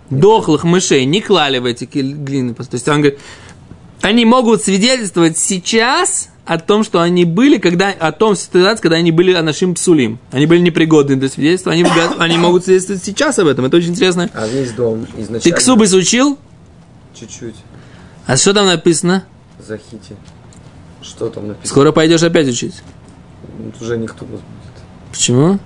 дохлых 0.08 0.62
мышей 0.62 1.04
не 1.04 1.20
клали 1.20 1.58
в 1.58 1.64
эти 1.64 1.84
глины. 1.84 2.54
То 2.54 2.64
есть 2.70 2.86
он 2.86 3.00
говорит, 3.00 3.18
они 4.02 4.24
могут 4.24 4.62
свидетельствовать 4.62 5.36
сейчас 5.36 6.28
о 6.44 6.60
том, 6.60 6.84
что 6.84 7.00
они 7.00 7.24
были, 7.24 7.58
когда, 7.58 7.88
о 7.90 8.12
том 8.12 8.36
ситуации, 8.36 8.80
когда 8.80 8.98
они 8.98 9.10
были 9.10 9.32
анашим 9.32 9.74
псулим. 9.74 10.20
Они 10.30 10.46
были 10.46 10.60
непригодны 10.60 11.16
для 11.16 11.28
свидетельства, 11.28 11.72
они, 11.72 11.84
они 12.18 12.38
могут 12.38 12.64
свидетельствовать 12.66 13.02
сейчас 13.02 13.40
об 13.40 13.48
этом. 13.48 13.64
Это 13.64 13.78
очень 13.78 13.90
интересно. 13.90 14.30
А 14.32 14.46
весь 14.46 14.70
дом 14.70 15.06
Ты 15.06 15.22
изначально... 15.22 15.58
ксубыс 15.58 15.92
учил? 15.92 16.38
Чуть-чуть. 17.18 17.56
А 18.26 18.36
что 18.36 18.54
там 18.54 18.66
написано? 18.66 19.24
Захити. 19.58 20.14
Что 21.02 21.28
там 21.30 21.48
написано? 21.48 21.68
Скоро 21.68 21.90
пойдешь 21.90 22.22
опять 22.22 22.46
учить. 22.46 22.76
Ну, 23.58 23.72
Уже 23.80 23.98
никто 23.98 24.24
нас 24.24 24.38
будет. 24.38 25.10
Почему? 25.10 25.58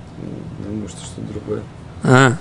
Думаю, 0.67 0.88
что 0.88 0.99
что-то 1.05 1.31
другое. 1.31 1.62
А. 2.04 2.37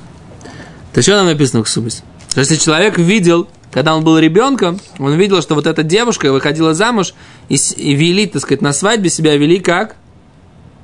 То 0.93 1.01
что 1.01 1.17
там 1.17 1.25
написано 1.25 1.63
в 1.63 1.65
Ксубис? 1.65 2.03
Что 2.29 2.41
Если 2.41 2.57
человек 2.57 2.97
видел, 2.97 3.47
когда 3.71 3.95
он 3.95 4.03
был 4.03 4.19
ребенком, 4.19 4.79
он 4.99 5.15
видел, 5.15 5.41
что 5.41 5.55
вот 5.55 5.65
эта 5.65 5.81
девушка 5.81 6.31
выходила 6.31 6.73
замуж 6.73 7.13
и, 7.49 7.55
и 7.77 7.93
вели, 7.95 8.27
так 8.27 8.41
сказать, 8.41 8.61
на 8.61 8.73
свадьбе 8.73 9.09
себя 9.09 9.35
вели 9.37 9.59
как? 9.59 9.95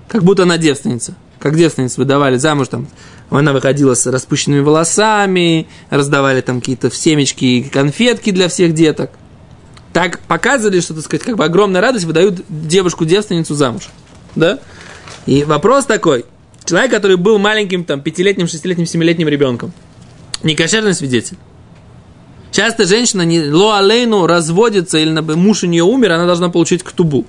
Как 0.08 0.24
будто 0.24 0.44
она 0.44 0.58
девственница. 0.58 1.14
Как 1.40 1.56
девственницу 1.56 2.02
выдавали 2.02 2.38
замуж 2.38 2.70
там. 2.70 2.88
Она 3.30 3.54
выходила 3.54 3.94
с 3.94 4.08
распущенными 4.08 4.62
волосами, 4.62 5.68
раздавали 5.90 6.42
там 6.42 6.62
какие-то 6.62 6.90
семечки 6.90 7.46
и 7.46 7.64
конфетки 7.64 8.32
для 8.32 8.48
всех 8.48 8.74
деток. 8.74 9.12
Так 9.94 10.20
показывали, 10.22 10.80
что, 10.80 10.94
так 10.94 11.04
сказать, 11.04 11.24
как 11.24 11.36
бы 11.36 11.44
огромная 11.44 11.82
радость 11.82 12.06
выдают 12.06 12.44
девушку-девственницу 12.50 13.54
замуж. 13.54 13.90
Да? 14.36 14.60
И 15.26 15.44
вопрос 15.44 15.86
такой. 15.86 16.26
Человек, 16.70 16.92
который 16.92 17.18
был 17.18 17.40
маленьким, 17.40 17.84
там, 17.84 18.00
пятилетним, 18.00 18.48
шестилетним, 18.48 18.86
семилетним 18.86 19.28
ребенком. 19.28 19.72
Некошерный 20.44 20.94
свидетель. 20.94 21.36
Часто 22.52 22.86
женщина 22.86 23.24
не 23.24 23.42
ло 23.50 23.80
алейну 23.80 24.28
разводится, 24.28 25.00
или 25.00 25.10
муж 25.36 25.64
у 25.64 25.66
нее 25.66 25.84
умер, 25.84 26.12
она 26.12 26.28
должна 26.28 26.50
получить 26.50 26.84
ктубу. 26.84 27.26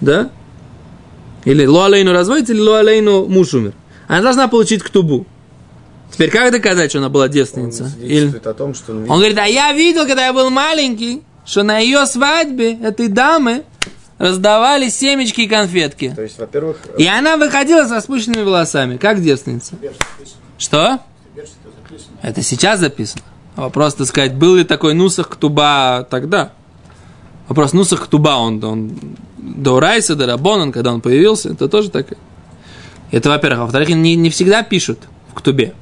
Да? 0.00 0.30
Или 1.44 1.66
ло 1.66 1.84
алейну 1.84 2.12
разводится, 2.12 2.54
или 2.54 2.60
ло 2.60 2.78
алейну 2.78 3.26
муж 3.26 3.52
умер. 3.52 3.74
Она 4.08 4.22
должна 4.22 4.48
получить 4.48 4.82
ктубу. 4.82 5.26
Теперь 6.10 6.30
как 6.30 6.50
доказать, 6.50 6.92
что 6.92 7.00
она 7.00 7.10
была 7.10 7.26
Он 7.26 7.30
девственница? 7.30 7.92
Или... 8.00 8.28
свидетельствует 8.28 8.46
о 8.46 8.54
том, 8.54 8.72
что 8.74 8.92
он 8.92 9.02
Он 9.02 9.18
говорит, 9.18 9.36
а 9.36 9.44
я 9.44 9.70
видел, 9.74 10.06
когда 10.06 10.24
я 10.24 10.32
был 10.32 10.48
маленький, 10.48 11.20
что 11.44 11.62
на 11.62 11.78
ее 11.78 12.06
свадьбе 12.06 12.78
этой 12.78 13.08
дамы 13.08 13.64
раздавали 14.18 14.88
семечки 14.88 15.42
и 15.42 15.48
конфетки. 15.48 16.12
То 16.14 16.22
есть, 16.22 16.38
во-первых, 16.38 16.78
И 16.98 17.06
она 17.06 17.36
выходила 17.36 17.86
с 17.86 17.90
распущенными 17.90 18.42
волосами, 18.42 18.96
как 18.96 19.22
девственница. 19.22 19.74
Что? 20.58 21.00
Это 22.22 22.42
сейчас 22.42 22.80
записано. 22.80 23.22
Вопрос, 23.56 23.94
так 23.94 24.06
сказать, 24.06 24.34
был 24.34 24.56
ли 24.56 24.64
такой 24.64 24.94
Нусах 24.94 25.28
Ктуба 25.28 26.06
тогда? 26.08 26.52
Вопрос, 27.48 27.72
Нусах 27.72 28.04
Ктуба, 28.04 28.30
он, 28.30 28.62
он 28.64 28.98
до 29.36 29.80
Райса, 29.80 30.14
до 30.14 30.26
Рабонан, 30.26 30.72
когда 30.72 30.92
он 30.92 31.00
появился, 31.00 31.50
это 31.50 31.68
тоже 31.68 31.90
так. 31.90 32.06
Это, 33.10 33.28
во-первых. 33.28 33.58
А 33.58 33.62
во-вторых, 33.64 33.90
не, 33.90 34.14
не 34.16 34.30
всегда 34.30 34.62
пишут 34.62 35.00
в 35.30 35.34
Ктубе. 35.34 35.74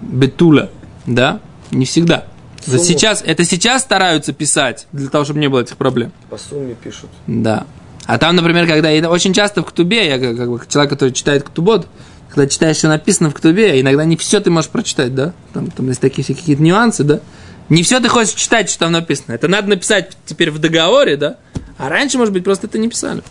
Бетула, 0.00 0.70
да? 1.06 1.40
Не 1.70 1.84
всегда. 1.84 2.26
Сумму. 2.72 2.84
сейчас, 2.84 3.22
это 3.24 3.44
сейчас 3.44 3.82
стараются 3.82 4.32
писать, 4.32 4.86
для 4.92 5.08
того, 5.08 5.24
чтобы 5.24 5.40
не 5.40 5.48
было 5.48 5.60
этих 5.60 5.76
проблем. 5.76 6.12
по 6.28 6.38
сумме 6.38 6.74
пишут. 6.74 7.10
Да. 7.26 7.66
А 8.06 8.18
там, 8.18 8.36
например, 8.36 8.66
когда 8.66 8.90
и 8.90 9.02
очень 9.02 9.32
часто 9.32 9.62
в 9.62 9.66
Ктубе, 9.66 10.06
я 10.06 10.18
как, 10.18 10.36
как 10.36 10.48
бы 10.48 10.60
человек, 10.68 10.90
который 10.90 11.12
читает 11.12 11.42
Ктубот, 11.42 11.88
когда 12.28 12.46
читаешь, 12.46 12.76
что 12.76 12.88
написано 12.88 13.30
в 13.30 13.34
Ктубе, 13.34 13.80
иногда 13.80 14.04
не 14.04 14.16
все 14.16 14.40
ты 14.40 14.50
можешь 14.50 14.70
прочитать, 14.70 15.14
да? 15.14 15.32
Там, 15.52 15.70
там 15.70 15.88
есть 15.88 16.00
такие 16.00 16.22
всякие 16.22 16.40
какие-то 16.40 16.62
нюансы, 16.62 17.02
да? 17.02 17.20
Не 17.68 17.82
все 17.82 17.98
ты 17.98 18.08
хочешь 18.08 18.34
читать, 18.34 18.70
что 18.70 18.80
там 18.80 18.92
написано. 18.92 19.32
Это 19.34 19.48
надо 19.48 19.68
написать 19.68 20.16
теперь 20.24 20.50
в 20.50 20.58
договоре, 20.58 21.16
да? 21.16 21.36
А 21.78 21.88
раньше, 21.88 22.16
может 22.18 22.32
быть, 22.32 22.44
просто 22.44 22.68
это 22.68 22.78
не 22.78 22.88
писали. 22.88 23.22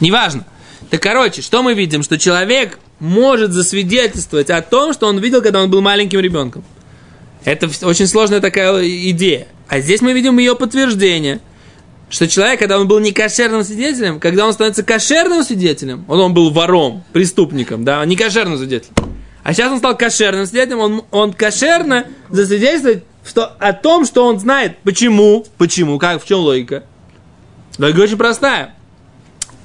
Неважно. 0.00 0.44
Так, 0.90 1.00
короче, 1.00 1.40
что 1.40 1.62
мы 1.62 1.74
видим? 1.74 2.02
Что 2.02 2.18
человек 2.18 2.78
может 3.00 3.52
засвидетельствовать 3.52 4.50
о 4.50 4.60
том, 4.60 4.92
что 4.92 5.06
он 5.06 5.18
видел, 5.18 5.42
когда 5.42 5.62
он 5.62 5.70
был 5.70 5.80
маленьким 5.80 6.20
ребенком. 6.20 6.64
Это 7.46 7.70
очень 7.86 8.08
сложная 8.08 8.40
такая 8.40 8.84
идея. 9.10 9.46
А 9.68 9.78
здесь 9.78 10.02
мы 10.02 10.12
видим 10.12 10.36
ее 10.38 10.56
подтверждение, 10.56 11.40
что 12.10 12.26
человек, 12.26 12.58
когда 12.58 12.78
он 12.78 12.88
был 12.88 12.98
не 12.98 13.12
кошерным 13.12 13.62
свидетелем, 13.62 14.18
когда 14.18 14.46
он 14.46 14.52
становится 14.52 14.82
кошерным 14.82 15.44
свидетелем, 15.44 16.04
он, 16.08 16.20
он 16.20 16.34
был 16.34 16.50
вором, 16.50 17.04
преступником, 17.12 17.84
да, 17.84 18.04
не 18.04 18.16
кошерным 18.16 18.58
свидетелем. 18.58 18.94
А 19.44 19.54
сейчас 19.54 19.70
он 19.70 19.78
стал 19.78 19.96
кошерным 19.96 20.44
свидетелем, 20.44 20.80
он, 20.80 21.04
он 21.12 21.32
кошерно 21.32 22.06
засвидетельствует 22.30 23.04
что, 23.24 23.46
о 23.46 23.72
том, 23.72 24.06
что 24.06 24.26
он 24.26 24.40
знает. 24.40 24.78
Почему? 24.82 25.46
Почему? 25.56 25.98
Как? 25.98 26.22
В 26.22 26.26
чем 26.26 26.40
логика? 26.40 26.82
Логика 27.78 28.00
очень 28.00 28.16
простая. 28.16 28.74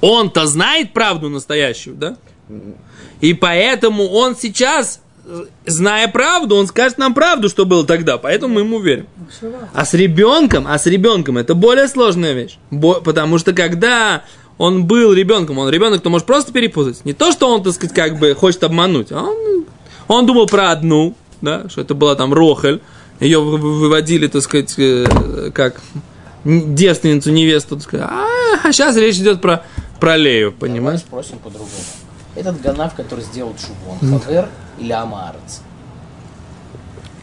Он-то 0.00 0.46
знает 0.46 0.92
правду 0.92 1.28
настоящую, 1.28 1.96
да? 1.96 2.16
И 3.20 3.34
поэтому 3.34 4.08
он 4.08 4.36
сейчас, 4.36 5.00
э, 5.11 5.11
зная 5.66 6.08
правду, 6.08 6.56
он 6.56 6.66
скажет 6.66 6.98
нам 6.98 7.14
правду, 7.14 7.48
что 7.48 7.64
было 7.64 7.86
тогда. 7.86 8.18
Поэтому 8.18 8.54
мы 8.54 8.60
ему 8.62 8.80
верим. 8.80 9.06
А 9.72 9.84
с 9.84 9.94
ребенком, 9.94 10.66
а 10.68 10.78
с 10.78 10.86
ребенком 10.86 11.38
это 11.38 11.54
более 11.54 11.88
сложная 11.88 12.32
вещь. 12.32 12.58
Бо- 12.70 13.00
потому 13.00 13.38
что 13.38 13.52
когда 13.52 14.22
он 14.58 14.84
был 14.86 15.12
ребенком, 15.12 15.58
он 15.58 15.68
ребенок, 15.70 16.02
то 16.02 16.10
может 16.10 16.26
просто 16.26 16.52
перепутать. 16.52 17.04
Не 17.04 17.12
то, 17.12 17.32
что 17.32 17.48
он, 17.48 17.62
так 17.62 17.72
сказать, 17.72 17.94
как 17.94 18.18
бы 18.18 18.34
хочет 18.34 18.64
обмануть, 18.64 19.12
а 19.12 19.22
он, 19.22 19.64
он 20.08 20.26
думал 20.26 20.46
про 20.46 20.70
одну, 20.70 21.14
да, 21.40 21.68
что 21.68 21.80
это 21.80 21.94
была 21.94 22.14
там 22.16 22.34
Рохель, 22.34 22.80
ее 23.20 23.40
вы- 23.40 23.56
вы- 23.58 23.78
выводили, 23.80 24.26
так 24.26 24.42
сказать, 24.42 24.74
э, 24.78 25.50
как 25.54 25.80
девственницу, 26.44 27.30
невесту, 27.30 27.76
так 27.76 27.84
сказать. 27.84 28.08
А, 28.10 28.72
сейчас 28.72 28.96
речь 28.96 29.16
идет 29.16 29.40
про, 29.40 29.64
про 30.00 30.16
Лею, 30.16 30.50
Давай 30.50 30.70
понимаешь? 30.70 31.00
спросим 31.00 31.38
по-другому. 31.38 31.70
Этот 32.34 32.60
ганав, 32.62 32.94
который 32.94 33.24
сделал 33.24 33.54
шубу, 33.58 33.98
он 34.14 34.20
хавер 34.20 34.48
амарец? 34.90 35.60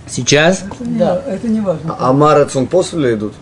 Сейчас? 0.08 0.64
Это 0.64 0.84
не, 0.86 0.98
Да. 0.98 1.22
это 1.28 1.48
не 1.48 1.60
важно. 1.62 1.96
А 2.00 2.14
Марец, 2.14 2.56
он 2.56 2.66
после 2.68 3.14
идут? 3.14 3.34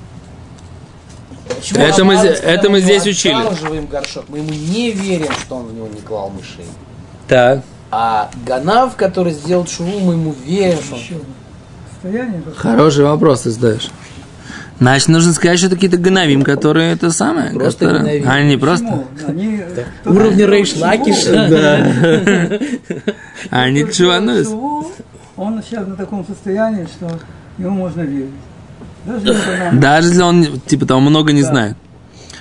Почему 1.47 1.79
Это 1.79 2.03
мы 2.03 2.13
амарец, 2.15 2.39
это 2.41 2.69
мы 2.69 2.81
здесь 2.81 3.05
учили. 3.05 3.87
горшок, 3.87 4.25
мы 4.27 4.39
ему 4.39 4.49
не 4.49 4.91
верим, 4.91 5.31
что 5.31 5.55
он 5.57 5.67
в 5.67 5.73
него 5.73 5.87
не 5.87 6.01
клал 6.01 6.29
мышей. 6.29 6.65
Так. 7.27 7.61
А 7.89 8.29
ганав, 8.45 8.95
который 8.97 9.31
сделал 9.31 9.65
шуву, 9.65 9.99
мы 9.99 10.13
ему 10.13 10.35
верим, 10.45 10.79
что 10.83 10.95
он... 10.95 12.53
Хороший 12.55 13.05
вопрос 13.05 13.41
ты 13.41 13.51
задаешь. 13.51 13.89
Значит, 14.79 15.07
нужно 15.07 15.33
сказать, 15.33 15.57
что 15.57 15.67
это 15.67 15.75
какие-то 15.75 15.97
гнавим, 15.97 16.43
которые 16.43 16.93
это 16.93 17.11
самое. 17.11 17.51
Просто 17.51 17.85
которые- 17.85 18.19
гнавим. 18.21 18.47
Не 18.49 18.57
просто. 18.57 18.85
Почему? 18.85 19.29
Они, 19.29 19.61
Уровни 20.05 20.43
Рейш 20.43 20.75
Лакиша. 20.75 21.47
Да. 21.49 22.59
Они 23.49 23.91
чувануют. 23.91 24.47
Он 25.35 25.61
сейчас 25.63 25.87
на 25.87 25.95
таком 25.95 26.25
состоянии, 26.25 26.85
что 26.85 27.19
ему 27.57 27.71
можно 27.71 28.01
верить. 28.01 28.29
Даже 29.05 29.27
если 29.27 29.57
нам... 29.57 29.79
Даже 29.79 30.07
если 30.09 30.21
он, 30.21 30.59
типа, 30.61 30.85
там 30.85 31.01
много 31.01 31.31
не 31.31 31.43
знает. 31.43 31.75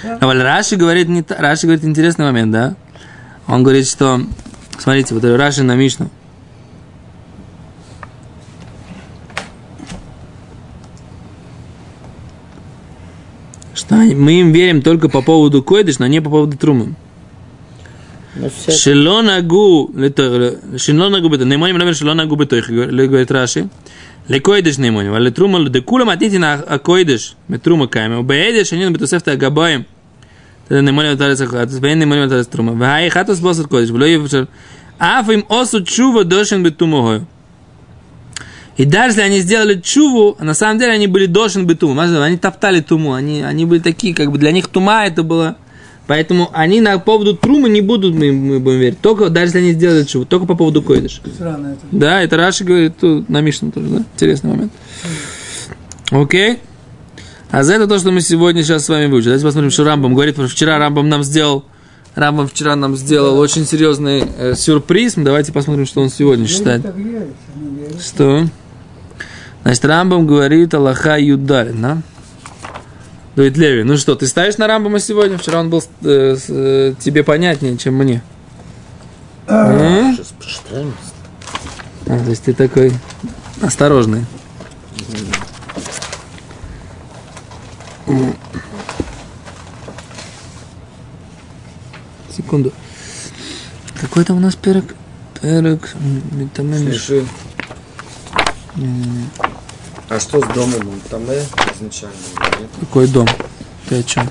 А 0.02 0.32
Раши 0.34 0.76
говорит, 0.76 1.08
не 1.08 1.24
Раши 1.26 1.66
говорит 1.66 1.84
интересный 1.84 2.26
момент, 2.26 2.52
да? 2.52 2.74
Он 3.46 3.62
говорит, 3.62 3.86
что, 3.86 4.20
смотрите, 4.78 5.14
вот 5.14 5.24
Раши 5.24 5.62
на 5.62 5.74
Мишну. 5.74 6.10
Мы 13.90 14.40
им 14.40 14.52
верим 14.52 14.82
только 14.82 15.08
по 15.08 15.22
поводу 15.22 15.62
койдыш, 15.62 15.98
но 15.98 16.06
не 16.06 16.20
по 16.20 16.30
поводу 16.30 16.56
трумы. 16.56 16.94
Ну, 18.34 18.50
шело 18.68 19.22
нагу, 19.22 19.90
шело 20.76 21.08
нагу 21.08 21.28
бето, 21.28 21.44
не 21.44 21.56
моним, 21.56 21.94
шело 21.94 22.14
нагу 22.14 22.36
бето, 22.36 22.60
говорит 22.68 23.30
Раши. 23.30 23.68
Лекойдыш 24.28 24.78
не 24.78 24.90
моним, 24.90 25.14
а 25.14 25.20
летрума, 25.20 25.64
декулам 25.68 26.08
атите 26.10 26.38
на 26.38 26.54
а 26.54 26.78
Койдыш, 26.78 26.78
акойдыш, 26.80 27.36
метрума 27.48 27.86
кайме, 27.86 28.16
убеедеш, 28.18 28.72
они 28.72 28.84
на 28.84 28.90
бетусефта 28.90 29.32
агабаем. 29.32 29.86
Тогда 30.66 30.82
не 30.82 30.90
моним 30.90 31.12
атарес 31.12 31.40
ахатус, 31.40 31.78
вен 31.78 31.98
не 32.00 32.06
моним 32.06 32.24
атарес 32.24 32.48
трума. 32.48 32.72
Вай 32.72 33.08
хатус 33.08 33.38
босат 33.38 33.68
койдыш, 33.68 33.92
бло 33.92 34.04
ефшер. 34.04 34.48
Аф 34.98 35.28
им 35.30 35.44
осу 35.48 35.84
чува 35.84 36.24
дошен 36.24 36.64
бетумогою. 36.64 37.26
И 38.76 38.84
даже 38.84 39.08
если 39.08 39.22
они 39.22 39.40
сделали 39.40 39.80
чуву, 39.80 40.36
на 40.38 40.54
самом 40.54 40.78
деле 40.78 40.92
они 40.92 41.06
были 41.06 41.26
дошен 41.26 41.66
бетуму. 41.66 41.98
Они 42.00 42.36
топтали 42.36 42.80
туму. 42.80 43.14
Они, 43.14 43.42
они 43.42 43.64
были 43.64 43.80
такие, 43.80 44.14
как 44.14 44.30
бы 44.30 44.38
для 44.38 44.52
них 44.52 44.68
тума 44.68 45.06
это 45.06 45.22
было. 45.22 45.56
Поэтому 46.06 46.50
они 46.52 46.80
на 46.80 46.98
поводу 46.98 47.34
трумы 47.34 47.68
не 47.68 47.80
будут, 47.80 48.14
мы, 48.14 48.30
мы 48.30 48.60
будем 48.60 48.78
верить. 48.78 49.00
Только, 49.00 49.28
даже 49.28 49.46
если 49.46 49.58
они 49.58 49.72
сделали 49.72 50.04
чуву, 50.04 50.24
только 50.24 50.46
по 50.46 50.54
поводу 50.54 50.82
койдыш. 50.82 51.20
Это. 51.24 51.76
Да, 51.90 52.22
это 52.22 52.36
Раши 52.36 52.64
говорит 52.64 52.98
тут 53.00 53.28
на 53.28 53.40
Мишну 53.40 53.72
тоже, 53.72 53.88
да? 53.88 54.04
Интересный 54.14 54.50
момент. 54.50 54.72
Окей. 56.10 56.58
А 57.50 57.64
за 57.64 57.74
это 57.74 57.88
то, 57.88 57.98
что 57.98 58.12
мы 58.12 58.20
сегодня 58.20 58.62
сейчас 58.62 58.84
с 58.84 58.88
вами 58.88 59.06
выучили. 59.06 59.30
Давайте 59.30 59.46
посмотрим, 59.46 59.70
что 59.70 59.84
Рамбам 59.84 60.14
говорит. 60.14 60.36
Вчера 60.38 60.78
Рамбам 60.78 61.08
нам 61.08 61.24
сделал 61.24 61.64
Рамбам 62.14 62.48
вчера 62.48 62.76
нам 62.76 62.96
сделал 62.96 63.38
очень 63.38 63.66
серьезный 63.66 64.24
э, 64.38 64.54
сюрприз. 64.54 65.14
Давайте 65.16 65.52
посмотрим, 65.52 65.84
что 65.84 66.00
он 66.00 66.08
сегодня 66.08 66.46
считает. 66.46 66.82
Что? 68.00 68.46
Значит, 69.66 69.84
Рамбам 69.84 70.28
говорит 70.28 70.72
Аллаха 70.74 71.18
Юдаль, 71.18 71.72
да? 71.72 71.98
Говорит 73.34 73.56
Леви, 73.56 73.82
ну 73.82 73.96
что, 73.96 74.14
ты 74.14 74.28
ставишь 74.28 74.58
на 74.58 74.68
Рамбама 74.68 75.00
сегодня? 75.00 75.38
Вчера 75.38 75.58
он 75.58 75.70
был 75.70 75.82
э, 76.04 76.36
с- 76.36 76.44
э, 76.48 76.94
тебе 77.00 77.24
понятнее, 77.24 77.76
чем 77.76 77.94
мне. 77.94 78.22
Прочитаем. 80.38 80.94
А, 82.06 82.16
то 82.16 82.30
есть 82.30 82.44
ты 82.44 82.54
такой 82.54 82.92
осторожный. 83.60 84.24
Секунду. 92.34 92.72
Какой 94.00 94.24
там 94.24 94.36
у 94.36 94.40
нас 94.40 94.54
перек? 94.56 94.94
Перек. 95.40 95.94
там, 96.54 96.72
м, 96.72 96.78
Слушай. 96.92 97.26
А 100.08 100.20
что 100.20 100.40
с 100.40 100.54
домом? 100.54 100.88
Он 100.88 101.00
там 101.10 101.22
э, 101.28 101.42
изначально? 101.74 102.14
нет? 102.60 102.70
Какой 102.80 103.06
дом? 103.08 103.26
Ты 103.88 104.00
о 104.00 104.02
чем? 104.02 104.28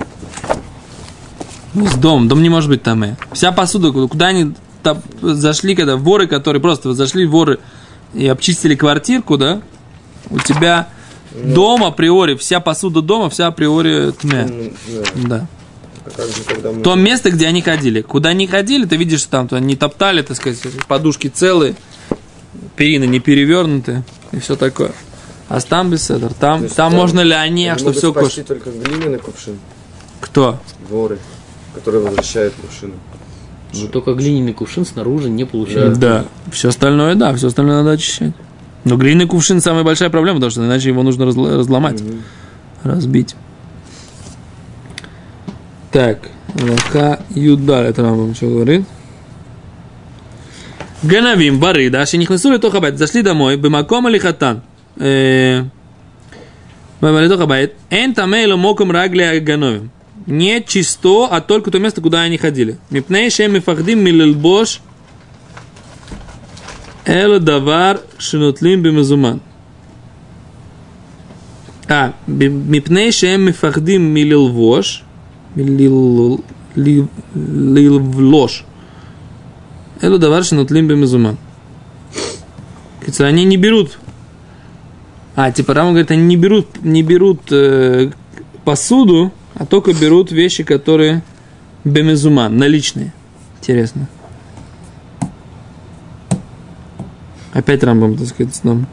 Ну, 1.74 1.88
с 1.88 1.94
дом. 1.96 2.28
Дом 2.28 2.42
не 2.42 2.50
может 2.50 2.70
быть 2.70 2.84
там. 2.84 3.04
э. 3.04 3.16
Вся 3.34 3.52
посуда, 3.52 3.92
куда 3.92 4.28
они 4.28 4.54
та- 4.84 5.02
зашли, 5.22 5.76
когда 5.76 5.98
воры, 5.98 6.28
которые 6.28 6.62
просто 6.62 6.88
вот 6.90 6.98
зашли 6.98 7.26
воры 7.26 7.60
и 8.14 8.26
обчистили 8.28 8.76
квартирку, 8.76 9.38
да? 9.38 9.62
У 10.30 10.40
тебя 10.40 10.88
дом 11.34 11.84
априори, 11.84 12.36
вся 12.36 12.62
посуда 12.62 13.02
дома, 13.02 13.30
вся 13.30 13.48
априори 13.48 14.14
тьме. 14.14 14.72
Ну, 15.16 15.28
да. 15.28 15.48
А 16.06 16.72
мы... 16.72 16.82
То 16.84 16.96
место, 16.96 17.32
где 17.32 17.48
они 17.48 17.62
ходили. 17.62 18.02
Куда 18.02 18.30
они 18.30 18.48
ходили, 18.48 18.86
ты 18.86 18.96
видишь, 18.96 19.22
что 19.22 19.32
там 19.32 19.48
то 19.48 19.60
не 19.60 19.76
топтали, 19.76 20.22
так 20.22 20.38
сказать, 20.38 20.60
подушки 20.88 21.28
целые, 21.28 21.76
перины 22.76 23.06
не 23.06 23.20
перевернуты 23.20 24.04
и 24.32 24.40
все 24.40 24.56
такое. 24.56 24.92
А 25.48 25.62
там 25.62 25.92
беседер. 25.92 26.34
Там, 26.34 26.62
там, 26.62 26.70
там 26.70 26.94
можно 26.94 27.22
ли 27.22 27.34
а 27.34 27.42
они, 27.42 27.68
а 27.68 27.78
что 27.78 27.92
все 27.94 28.12
кошки. 28.12 28.44
только 28.44 28.72
глиняный 28.72 29.20
кувшин. 29.20 29.60
Кто? 30.20 30.60
Воры, 30.90 31.20
которые 31.76 32.04
возвращают 32.04 32.54
кувшины. 32.56 32.94
Ну, 33.74 33.88
только 33.88 34.14
глиняный 34.14 34.54
кувшин 34.54 34.86
снаружи 34.86 35.30
не 35.30 35.46
получается. 35.46 36.00
Да. 36.00 36.20
да, 36.20 36.26
все 36.52 36.70
остальное, 36.70 37.16
да, 37.16 37.34
все 37.36 37.48
остальное 37.48 37.78
надо 37.78 37.92
очищать. 37.92 38.34
Но 38.86 38.98
глиняный 38.98 39.28
кувшин 39.28 39.62
самая 39.62 39.84
большая 39.84 40.10
проблема, 40.10 40.38
потому 40.38 40.52
что 40.52 40.66
иначе 40.66 40.90
его 40.90 41.04
нужно 41.04 41.24
разл- 41.24 41.58
разломать, 41.58 42.02
угу. 42.02 42.14
разбить. 42.84 43.36
Так, 45.92 46.30
лоха 46.60 47.20
Юда, 47.30 47.84
это 47.84 48.02
нам 48.02 48.34
что 48.36 48.48
говорит? 48.48 48.86
Ганавим, 51.04 51.60
бары, 51.60 51.90
да, 51.90 52.04
не 52.14 52.26
хнесули, 52.26 52.58
то 52.58 52.72
хабать, 52.72 52.98
зашли 52.98 53.22
домой, 53.22 53.58
Бимаком 53.58 54.08
или 54.10 54.18
хатан. 54.18 54.64
Эн 54.98 55.72
тамейло 58.14 58.56
моком 58.56 58.92
рагли 58.92 59.22
агановим. 59.22 59.92
Не 60.26 60.64
чисто, 60.64 61.28
а 61.30 61.42
только 61.42 61.70
то 61.72 61.80
место, 61.80 62.02
куда 62.02 62.22
они 62.22 62.38
ходили. 62.38 62.78
Мипней 62.90 63.30
шем 63.30 63.56
и 63.56 63.60
фахдим 63.60 64.00
милельбош 64.04 64.82
эло 67.06 67.40
давар 67.40 68.02
шинутлим 68.18 68.82
бимазуман. 68.82 69.42
А, 71.88 72.14
мипней 72.26 73.12
шем 73.12 73.50
и 73.50 73.52
фахдим 73.52 74.02
милельбош 74.02 75.04
лилвлош. 75.56 76.44
Эло 80.02 80.18
давар 80.18 80.44
шинутлим 80.44 80.88
бимазуман. 80.88 81.38
Они 83.20 83.44
не 83.46 83.58
берут 83.58 84.00
а, 85.36 85.52
типа 85.52 85.74
Рама 85.74 85.90
говорит, 85.90 86.12
они 86.12 86.24
не 86.24 86.38
берут, 86.38 86.84
не 86.84 87.04
берут 87.04 87.42
э, 87.52 88.12
посуду, 88.64 89.34
а 89.56 89.66
только 89.66 89.94
берут 89.94 90.32
вещи, 90.32 90.64
которые 90.64 91.24
бемезуман, 91.84 92.58
наличные. 92.58 93.14
Интересно. 93.60 94.08
Опять 97.54 97.84
Рамбам, 97.84 98.18
так 98.18 98.28
сказать, 98.28 98.64
нам. 98.64 98.88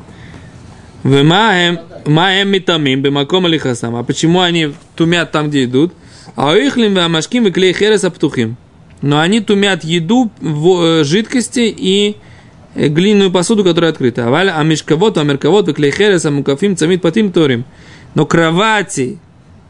Маем 1.04 2.48
митамим, 2.48 3.02
бемаком 3.02 3.46
алихасам. 3.46 3.96
А 3.96 4.02
почему 4.02 4.40
они 4.40 4.72
тумят 4.96 5.30
там, 5.32 5.48
где 5.48 5.64
идут? 5.64 5.92
А 6.36 6.54
ихлим 6.54 6.94
вамашким 6.94 7.46
и 7.46 7.50
клей 7.50 7.72
херес 7.72 8.04
аптухим. 8.04 8.56
Но 9.00 9.20
они 9.20 9.40
тумят 9.40 9.84
еду, 9.84 10.30
во- 10.40 11.00
э, 11.00 11.04
жидкости 11.04 11.74
и 11.76 12.16
глиняную 12.74 13.30
посуду, 13.30 13.64
которая 13.64 13.90
открыта. 13.90 14.26
Аваль, 14.26 14.50
а 14.50 14.62
мешковод, 14.62 15.18
а 15.18 15.24
мерковод, 15.24 15.68
и 15.68 15.72
клей 15.72 15.90
херес, 15.90 16.24
а 16.24 16.30
мукафим, 16.30 16.76
цамит 16.76 17.02
патим 17.02 17.32
торим. 17.32 17.64
Но 18.14 18.26
кровати 18.26 19.18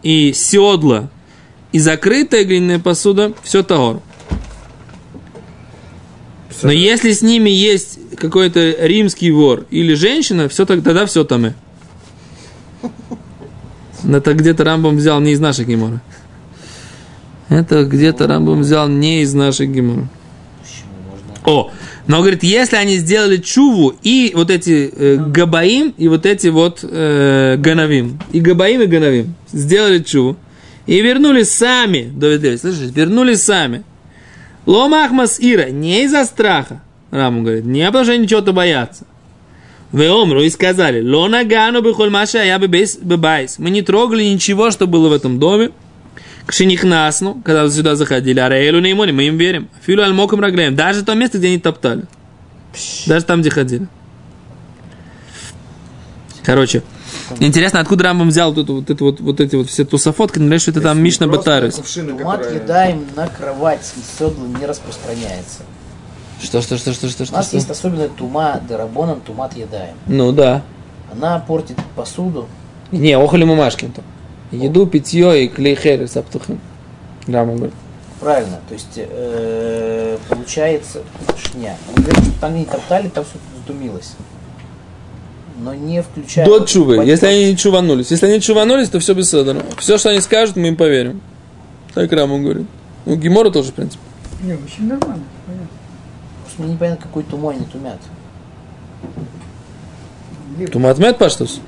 и 0.02 0.32
седла 0.32 1.10
и 1.72 1.78
закрытая 1.78 2.44
глиняная 2.44 2.78
посуда, 2.78 3.32
все 3.42 3.62
таор. 3.62 4.00
Но 6.62 6.70
если 6.70 7.12
с 7.12 7.22
ними 7.22 7.50
есть 7.50 7.98
какой-то 8.16 8.86
римский 8.86 9.32
вор 9.32 9.66
или 9.70 9.94
женщина, 9.94 10.48
все 10.48 10.64
так, 10.64 10.82
тогда 10.84 11.06
все 11.06 11.24
там. 11.24 11.54
Это 14.04 14.34
где-то 14.34 14.64
Рамбом 14.64 14.96
взял 14.96 15.20
не 15.20 15.32
из 15.32 15.40
нашей 15.40 15.64
геморы. 15.64 16.00
Это 17.48 17.84
где-то 17.84 18.26
Рамбом 18.26 18.60
взял 18.60 18.88
не 18.88 19.22
из 19.22 19.34
нашей. 19.34 19.66
Почему 19.66 19.96
можно? 21.10 21.32
О, 21.44 21.70
но 22.06 22.18
говорит, 22.18 22.42
если 22.42 22.76
они 22.76 22.96
сделали 22.96 23.36
чуву 23.36 23.94
и 24.02 24.32
вот 24.34 24.50
эти 24.50 24.92
э, 24.94 25.16
габаим, 25.16 25.94
и 25.96 26.08
вот 26.08 26.26
эти 26.26 26.48
вот 26.48 26.80
э, 26.82 27.56
ганавим, 27.58 28.18
и 28.32 28.40
габаим, 28.40 28.82
и 28.82 28.86
ганавим, 28.86 29.34
сделали 29.52 30.02
чуву, 30.02 30.36
и 30.86 31.00
вернулись 31.00 31.50
сами, 31.50 32.10
Давид 32.14 32.42
Леви, 32.42 32.56
слышишь, 32.56 32.90
вернулись 32.92 33.42
сами. 33.42 33.84
Лома 34.66 35.04
Ахмас 35.04 35.38
Ира, 35.40 35.70
не 35.70 36.04
из-за 36.04 36.24
страха, 36.24 36.82
Раму 37.12 37.42
говорит, 37.42 37.64
не 37.64 37.86
потому 37.86 38.04
что 38.04 38.14
они 38.14 38.26
чего-то 38.26 38.52
боятся. 38.52 39.04
Вы 39.92 40.08
омру 40.08 40.40
и 40.42 40.48
сказали, 40.48 41.06
лона 41.06 41.44
гану 41.44 41.82
бихоль 41.82 42.08
маша, 42.08 42.40
а 42.40 42.44
я 42.44 42.58
бы 42.58 42.66
бебайс. 42.66 43.58
Мы 43.58 43.68
не 43.68 43.82
трогали 43.82 44.24
ничего, 44.24 44.70
что 44.70 44.86
было 44.86 45.10
в 45.10 45.12
этом 45.12 45.38
доме. 45.38 45.70
Кшенихнасну, 46.46 47.40
когда 47.44 47.68
сюда 47.70 47.94
заходили, 47.96 48.40
а 48.40 48.48
Раэлю 48.48 48.80
не 48.80 48.94
мы 48.94 49.06
им 49.06 49.36
верим. 49.36 49.68
Филу 49.82 50.02
альмоком 50.02 50.40
раглеем. 50.40 50.74
Даже 50.74 51.04
то 51.04 51.14
место, 51.14 51.38
где 51.38 51.48
они 51.48 51.58
топтали. 51.58 52.04
Даже 53.06 53.24
там, 53.24 53.40
где 53.40 53.50
ходили. 53.50 53.86
Короче, 56.42 56.82
интересно, 57.38 57.78
откуда 57.80 58.04
Рамбам 58.04 58.28
взял 58.28 58.52
вот, 58.52 58.64
эту, 58.64 58.74
вот, 58.74 58.90
эту, 58.90 59.04
вот, 59.04 59.20
вот 59.20 59.40
эти 59.40 59.54
вот 59.54 59.68
все 59.68 59.84
тусофотки, 59.84 60.38
но 60.38 60.58
что 60.58 60.72
это 60.72 60.80
там 60.80 61.00
Мишна 61.00 61.28
Батарис. 61.28 61.74
Тумат 61.74 62.38
которые... 62.38 62.60
едаем 62.60 63.06
на 63.14 63.28
кровать 63.28 63.92
и 63.96 64.18
седла 64.18 64.44
не 64.58 64.66
распространяется. 64.66 65.60
Что, 66.42 66.60
что, 66.60 66.76
что, 66.76 66.92
что, 66.92 67.08
что, 67.08 67.22
У 67.22 67.26
что? 67.26 67.36
нас 67.36 67.46
что? 67.46 67.56
есть 67.56 67.70
особенная 67.70 68.08
тума 68.08 68.60
дерабонан, 68.68 69.20
тумат 69.20 69.56
едаем. 69.56 69.94
Ну 70.08 70.32
да. 70.32 70.62
Она 71.12 71.38
портит 71.38 71.76
посуду. 71.94 72.48
Не, 72.90 73.12
охали 73.12 73.44
мамашкин 73.44 73.92
то. 73.92 74.02
Еду, 74.52 74.86
питье 74.86 75.44
и 75.44 75.48
клей 75.48 75.74
херес 75.74 76.12
с 76.12 76.16
аптухим. 76.16 76.60
Рамбам 77.26 77.56
говорит. 77.56 77.74
Правильно. 78.20 78.60
То 78.68 78.74
есть 78.74 78.92
э, 78.96 80.18
получается 80.28 81.02
шня. 81.36 81.76
Что 81.96 82.40
там 82.40 82.54
не 82.54 82.64
топтали, 82.64 83.08
там 83.08 83.24
все 83.24 83.34
сдумилось. 83.64 84.12
Но 85.60 85.74
не 85.74 86.02
включая... 86.02 86.44
До 86.46 86.60
чувы. 86.66 86.96
Под- 86.98 87.06
Если 87.06 87.26
они 87.26 87.50
не 87.50 87.56
чуванулись. 87.56 88.10
Если 88.10 88.26
они 88.26 88.40
чуванулись, 88.40 88.88
то 88.90 89.00
все 89.00 89.14
без 89.14 89.34
Все, 89.78 89.98
что 89.98 90.10
они 90.10 90.20
скажут, 90.20 90.56
мы 90.56 90.68
им 90.68 90.76
поверим. 90.76 91.20
Так 91.94 92.12
Рамбам 92.12 92.42
говорит. 92.42 92.66
Ну, 93.06 93.16
Гимора 93.16 93.50
тоже, 93.50 93.70
в 93.70 93.74
принципе. 93.74 94.02
Не, 94.42 94.54
очень 94.54 94.86
нормально. 94.86 95.24
понятно. 95.46 95.68
Просто 96.44 96.62
мне 96.62 96.72
непонятно, 96.74 97.02
какой 97.04 97.22
тумой 97.22 97.54
они 97.54 97.64
тумят. 97.64 97.98
Туматмет 100.70 101.18
паштус. 101.18 101.60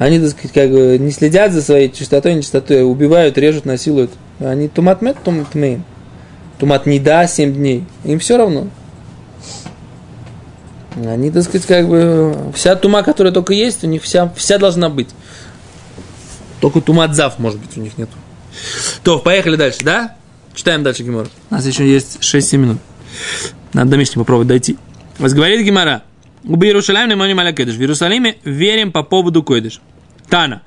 Они, 0.00 0.18
так 0.18 0.30
сказать, 0.30 0.52
как 0.52 0.70
бы 0.70 0.96
не 0.98 1.10
следят 1.10 1.52
за 1.52 1.60
своей 1.60 1.92
чистотой, 1.92 2.32
нечистотой, 2.32 2.80
а 2.80 2.84
убивают, 2.86 3.36
режут, 3.36 3.66
насилуют. 3.66 4.10
Они 4.38 4.66
туматмет, 4.66 5.18
туматмеем. 5.22 5.84
Тумат 6.58 6.86
не 6.86 6.98
да 6.98 7.26
7 7.26 7.52
дней. 7.52 7.84
Им 8.04 8.18
все 8.18 8.38
равно. 8.38 8.68
Они, 10.96 11.30
так 11.30 11.42
сказать, 11.42 11.66
как 11.66 11.86
бы 11.86 12.34
вся 12.54 12.76
тума, 12.76 13.02
которая 13.02 13.30
только 13.30 13.52
есть, 13.52 13.84
у 13.84 13.88
них 13.88 14.02
вся, 14.02 14.32
вся 14.36 14.56
должна 14.56 14.88
быть. 14.88 15.10
Только 16.62 16.80
тумат 16.80 17.14
зав, 17.14 17.38
может 17.38 17.60
быть, 17.60 17.76
у 17.76 17.82
них 17.82 17.98
нету. 17.98 18.16
То, 19.02 19.18
поехали 19.18 19.56
дальше, 19.56 19.80
да? 19.84 20.16
Читаем 20.54 20.82
дальше 20.82 21.02
Гимор. 21.02 21.28
У 21.50 21.54
нас 21.54 21.66
еще 21.66 21.86
есть 21.86 22.20
6-7 22.22 22.56
минут. 22.56 22.78
Надо 23.74 23.98
до 23.98 24.12
попробовать 24.14 24.48
дойти. 24.48 24.78
Возговорит 25.18 25.62
Гимара. 25.62 26.04
В 26.42 26.62
Иерусалиме 26.62 27.08
не 27.08 27.14
моним 27.14 27.38
аля 27.38 27.52
кедыш. 27.52 27.76
В 27.76 27.80
Иерусалиме 27.80 28.36
верим 28.44 28.92
по 28.92 29.02
поводу 29.02 29.42
койдыш. 29.42 29.80
Тана. 30.28 30.62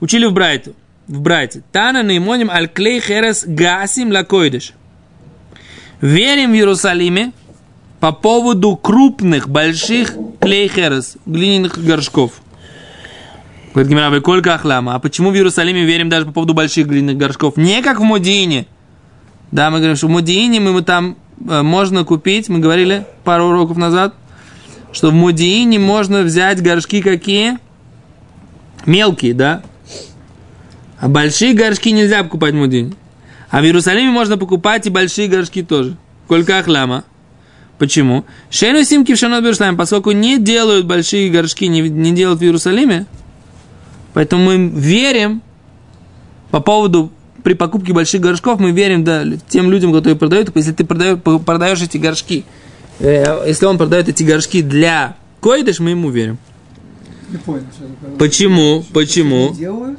Учили 0.00 0.26
в 0.26 0.32
Брайту. 0.32 0.74
В 1.08 1.20
Брайте. 1.20 1.62
Тана 1.72 2.02
не 2.02 2.18
моним 2.18 2.50
аль 2.50 2.68
клей 2.68 3.00
херес 3.00 3.44
гасим 3.46 4.12
ла 4.12 4.24
койдыш. 4.24 4.72
Верим 6.00 6.52
в 6.52 6.54
Иерусалиме 6.54 7.32
по 8.00 8.12
поводу 8.12 8.76
крупных, 8.76 9.48
больших 9.48 10.14
клей 10.40 10.68
херес, 10.68 11.16
глиняных 11.24 11.82
горшков. 11.82 12.32
Говорит 13.72 13.90
Гимара, 13.90 14.10
вы 14.10 14.20
колька 14.20 14.54
ахлама. 14.54 14.94
А 14.94 14.98
почему 14.98 15.30
в 15.30 15.34
Иерусалиме 15.34 15.84
верим 15.84 16.08
даже 16.08 16.26
по 16.26 16.32
поводу 16.32 16.54
больших 16.54 16.86
глиняных 16.86 17.16
горшков? 17.16 17.56
Не 17.56 17.82
как 17.82 18.00
в 18.00 18.02
Мудиине. 18.02 18.66
Да, 19.50 19.70
мы 19.70 19.78
говорим, 19.78 19.96
что 19.96 20.06
в 20.06 20.10
Мудиине 20.10 20.60
мы 20.60 20.80
там 20.82 21.16
э, 21.48 21.62
можно 21.62 22.04
купить, 22.04 22.48
мы 22.48 22.58
говорили 22.58 23.06
пару 23.24 23.46
уроков 23.46 23.76
назад, 23.76 24.14
что 24.96 25.10
в 25.10 25.12
Мудиине 25.12 25.78
можно 25.78 26.22
взять 26.22 26.62
горшки 26.62 27.02
какие? 27.02 27.58
Мелкие, 28.86 29.34
да? 29.34 29.62
А 30.98 31.06
большие 31.08 31.52
горшки 31.52 31.90
нельзя 31.90 32.24
покупать 32.24 32.54
в 32.54 32.56
Мудиине. 32.56 32.94
А 33.50 33.60
в 33.60 33.64
Иерусалиме 33.64 34.10
можно 34.10 34.38
покупать 34.38 34.86
и 34.86 34.90
большие 34.90 35.28
горшки 35.28 35.62
тоже. 35.62 35.98
Колька 36.28 36.60
ахлама. 36.60 37.04
Почему? 37.76 38.24
Шейну 38.48 38.84
симки 38.84 39.14
в 39.14 39.18
Шанот 39.18 39.44
поскольку 39.76 40.12
не 40.12 40.38
делают 40.38 40.86
большие 40.86 41.30
горшки, 41.30 41.66
не, 41.66 41.82
не 41.82 42.12
делают 42.12 42.40
в 42.40 42.42
Иерусалиме, 42.42 43.04
поэтому 44.14 44.44
мы 44.44 44.68
верим 44.68 45.42
по 46.50 46.60
поводу 46.60 47.12
при 47.42 47.52
покупке 47.52 47.92
больших 47.92 48.22
горшков, 48.22 48.60
мы 48.60 48.70
верим 48.70 49.04
да, 49.04 49.24
тем 49.46 49.70
людям, 49.70 49.92
которые 49.92 50.16
продают, 50.16 50.56
если 50.56 50.72
ты 50.72 50.86
продаешь, 50.86 51.18
продаешь 51.20 51.82
эти 51.82 51.98
горшки, 51.98 52.46
если 53.00 53.66
он 53.66 53.78
продает 53.78 54.08
эти 54.08 54.22
горшки 54.22 54.62
для 54.62 55.16
койдыш, 55.40 55.80
мы 55.80 55.90
ему 55.90 56.10
верим. 56.10 56.38
Не 57.30 57.38
понял. 57.38 57.64
Почему? 58.18 58.84
Почему? 58.92 59.50
Не 59.50 59.56
делают? 59.56 59.98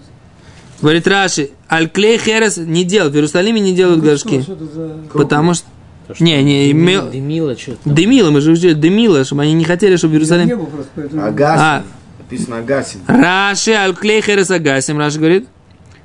Говорит 0.82 1.08
Раши, 1.08 1.50
Аль-Клей 1.70 2.18
Херес 2.20 2.58
не 2.58 2.84
делают, 2.84 3.14
в 3.14 3.18
Иерусалиме 3.18 3.60
не 3.60 3.74
делают 3.74 4.00
Ну, 4.02 4.06
горшки. 4.10 4.42
Что, 4.42 4.56
что 4.56 4.66
за... 4.66 4.98
Потому 5.12 5.54
что... 5.56 5.66
То, 6.08 6.14
что 6.16 6.24
Не, 6.24 6.42
не, 6.44 6.68
дымило, 6.68 7.02
имел- 7.02 7.12
дымило 7.12 7.58
что-то. 7.58 7.90
Демила, 7.90 8.30
мы 8.32 8.42
же 8.42 8.52
учили 8.52 8.74
Демила, 8.74 9.26
чтобы 9.26 9.42
они 9.42 9.54
не 9.54 9.66
хотели, 9.66 9.96
чтобы 9.98 10.14
Иерусалиме... 10.14 10.56
было 10.56 10.66
просто, 10.66 10.92
поэтому... 10.96 11.26
Агасин. 11.26 11.62
А. 11.62 11.84
Написано 12.20 12.58
Агасин. 12.60 13.00
Раши 13.08 13.72
аль-клей 13.72 14.22
херес 14.22 14.52
агасим, 14.52 15.00
Раши 15.00 15.18
говорит. 15.18 15.48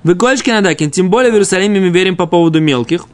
Вы 0.03 0.15
кольчки 0.17 0.51
надакин, 0.51 0.91
тем 0.91 1.11
более 1.11 1.31
в 1.31 1.35
Иерусалиме 1.35 1.79
мы 1.79 1.91
верим 1.91 2.17
по 2.17 2.27
поводу 2.27 2.61
мелких. 2.61 3.07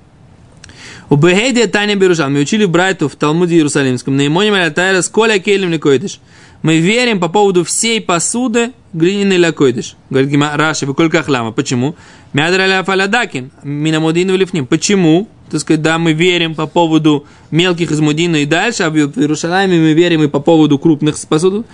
У 1.10 1.16
Бехейде 1.16 1.66
Таня 1.68 1.96
Берушал, 1.96 2.28
мы 2.28 2.40
учили 2.40 2.64
в 2.64 2.70
Брайту 2.70 3.08
в 3.08 3.16
Талмуде 3.16 3.56
Иерусалимском, 3.56 4.14
на 4.14 4.26
имоне 4.26 4.50
Малятайра 4.50 5.00
с 5.00 5.08
коля 5.08 5.38
келем 5.38 5.70
лекойдыш. 5.70 6.20
Мы 6.60 6.80
верим 6.80 7.18
по 7.18 7.30
поводу 7.30 7.64
всей 7.64 7.98
посуды 8.02 8.72
глиняной 8.92 9.38
лекойдыш. 9.38 9.96
Говорит 10.10 10.30
Гима 10.30 10.54
Раши, 10.54 10.84
вы 10.84 10.92
колька 10.92 11.22
хлама. 11.22 11.52
Почему? 11.52 11.96
Мядра 12.34 12.66
ля 12.66 12.84
фалядакин, 12.84 13.50
минамудину 13.62 14.36
лифним. 14.36 14.66
Почему? 14.66 15.28
Так 15.50 15.60
сказать, 15.60 15.80
да, 15.80 15.96
мы 15.96 16.12
верим 16.12 16.54
по 16.54 16.66
поводу 16.66 17.24
мелких 17.50 17.90
из 17.90 18.00
Мудина 18.00 18.36
и 18.36 18.44
дальше, 18.44 18.82
а 18.82 18.90
в 18.90 18.96
Иерусалиме 18.96 19.78
мы 19.78 19.92
верим 19.94 20.22
и 20.24 20.28
по 20.28 20.40
поводу 20.40 20.78
крупных 20.78 21.16
посуд. 21.26 21.64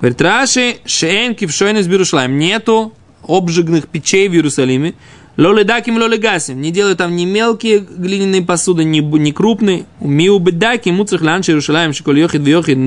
Говорит, 0.00 0.20
Раши, 0.20 0.78
шейн 0.84 1.36
кившойн 1.36 1.76
из 1.76 1.86
Берушлаем. 1.86 2.38
Нету 2.38 2.92
обжигных 3.22 3.86
печей 3.86 4.26
в 4.26 4.34
Иерусалиме. 4.34 4.94
Лоледаким 5.36 5.96
лолегасим. 5.98 6.60
Не 6.60 6.70
делают 6.70 6.98
там 6.98 7.16
ни 7.16 7.24
мелкие 7.24 7.80
глиняные 7.80 8.42
посуды, 8.42 8.84
ни, 8.84 9.00
ни 9.00 9.30
крупные. 9.32 9.86
Миу 10.00 10.38
бедаки 10.38 10.90
муцах 10.90 11.22
ланши 11.22 11.50
Иерусалаем, 11.50 11.92
шиколь 11.92 12.20
йохид 12.20 12.42
вьохид 12.42 12.78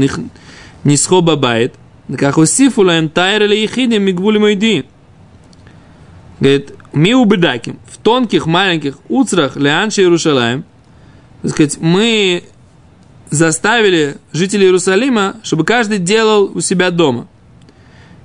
нисхо 0.83 1.21
бабайт. 1.21 1.75
Как 2.17 2.37
усифу 2.37 2.83
лаем 2.83 3.09
тайр 3.09 3.43
или 3.43 3.55
ехидим 3.55 4.03
мигвули 4.03 4.37
мойди. 4.37 4.85
Говорит, 6.39 6.73
миу 6.93 7.25
бедаким. 7.25 7.79
В 7.91 7.97
тонких 7.97 8.45
маленьких 8.45 8.97
уцрах 9.09 9.57
леанши 9.57 10.01
Иерусалаем. 10.01 10.63
Так 11.41 11.51
сказать, 11.51 11.77
мы 11.81 12.43
заставили 13.29 14.17
жителей 14.31 14.67
Иерусалима, 14.67 15.35
чтобы 15.43 15.65
каждый 15.65 15.97
делал 15.97 16.49
у 16.53 16.61
себя 16.61 16.91
дома. 16.91 17.27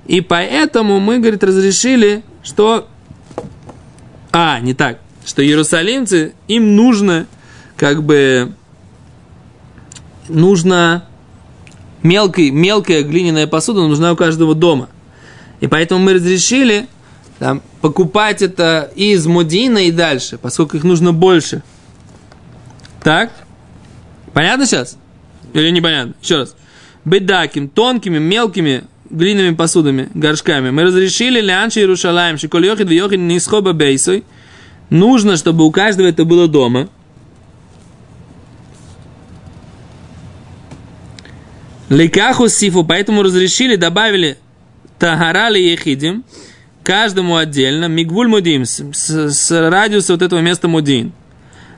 И 0.05 0.21
поэтому 0.21 1.01
мы, 1.01 1.19
говорит, 1.19 1.43
разрешили, 1.43 2.23
что... 2.41 2.87
А, 4.33 4.59
не 4.59 4.73
так. 4.73 4.99
Что 5.25 5.45
иерусалимцы, 5.45 6.33
им 6.47 6.75
нужно, 6.75 7.27
как 7.77 8.03
бы, 8.03 8.51
нужно 10.27 11.05
мелкой, 12.01 12.49
мелкая 12.49 13.03
глиняная 13.03 13.45
посуда 13.45 13.87
нужна 13.87 14.11
у 14.11 14.15
каждого 14.15 14.55
дома. 14.55 14.89
И 15.61 15.67
поэтому 15.67 16.03
мы 16.03 16.15
разрешили 16.15 16.87
там, 17.37 17.61
покупать 17.79 18.41
это 18.41 18.91
из 18.95 19.27
Мудина 19.27 19.87
и 19.87 19.91
дальше, 19.91 20.39
поскольку 20.39 20.77
их 20.77 20.83
нужно 20.83 21.13
больше. 21.13 21.61
Так? 23.03 23.31
Понятно 24.33 24.65
сейчас? 24.65 24.97
Или 25.53 25.69
непонятно? 25.69 26.15
Еще 26.21 26.37
раз. 26.37 26.55
Бедаким, 27.05 27.69
тонкими, 27.69 28.17
мелкими 28.17 28.85
глиняными 29.13 29.55
посудами, 29.55 30.09
горшками. 30.13 30.71
Мы 30.71 30.83
разрешили 30.83 31.39
лянши 31.39 31.79
Иерушалаем, 31.79 32.37
шиколь 32.37 32.65
йохид 32.65 32.89
вьохид 32.89 33.19
нисхоба 33.19 33.73
бейсой. 33.73 34.23
Нужно, 34.89 35.37
чтобы 35.37 35.65
у 35.65 35.71
каждого 35.71 36.07
это 36.07 36.25
было 36.25 36.47
дома. 36.47 36.89
Ликаху 41.89 42.47
сифу, 42.47 42.83
поэтому 42.83 43.23
разрешили, 43.23 43.75
добавили 43.75 44.37
тагара 44.97 45.49
ли 45.49 45.71
ехидим, 45.71 46.23
каждому 46.83 47.35
отдельно, 47.37 47.85
мигвуль 47.85 48.27
мудим, 48.27 48.65
с- 48.65 48.81
с 48.93 49.69
радиуса 49.69 50.13
вот 50.13 50.21
этого 50.21 50.39
места 50.39 50.67
мудин. 50.67 51.11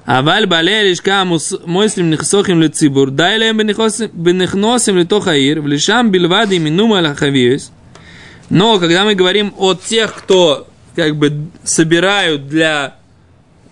אבל 0.07 0.45
בעלי 0.49 0.75
הלשכה 0.75 1.21
המוסלמים 1.21 2.11
נחסוכים 2.11 2.61
לציבור, 2.63 3.11
די 3.11 3.35
להם 3.39 3.57
בנכנוסים- 3.57 4.09
בנכנוסים 4.13 4.99
לתוך 4.99 5.29
העיר, 5.29 5.63
ולשם 5.65 6.09
בלבד 6.11 6.47
ימינום 6.51 6.93
על 6.93 7.07
החביוס. 7.07 7.71
Но 8.51 8.81
когда 8.81 9.05
мы 9.05 9.15
говорим 9.15 9.55
о 9.57 9.75
тех, 9.75 10.13
кто 10.13 10.67
как 10.97 11.17
бы 11.17 11.47
собирают 11.63 12.49
для, 12.49 12.97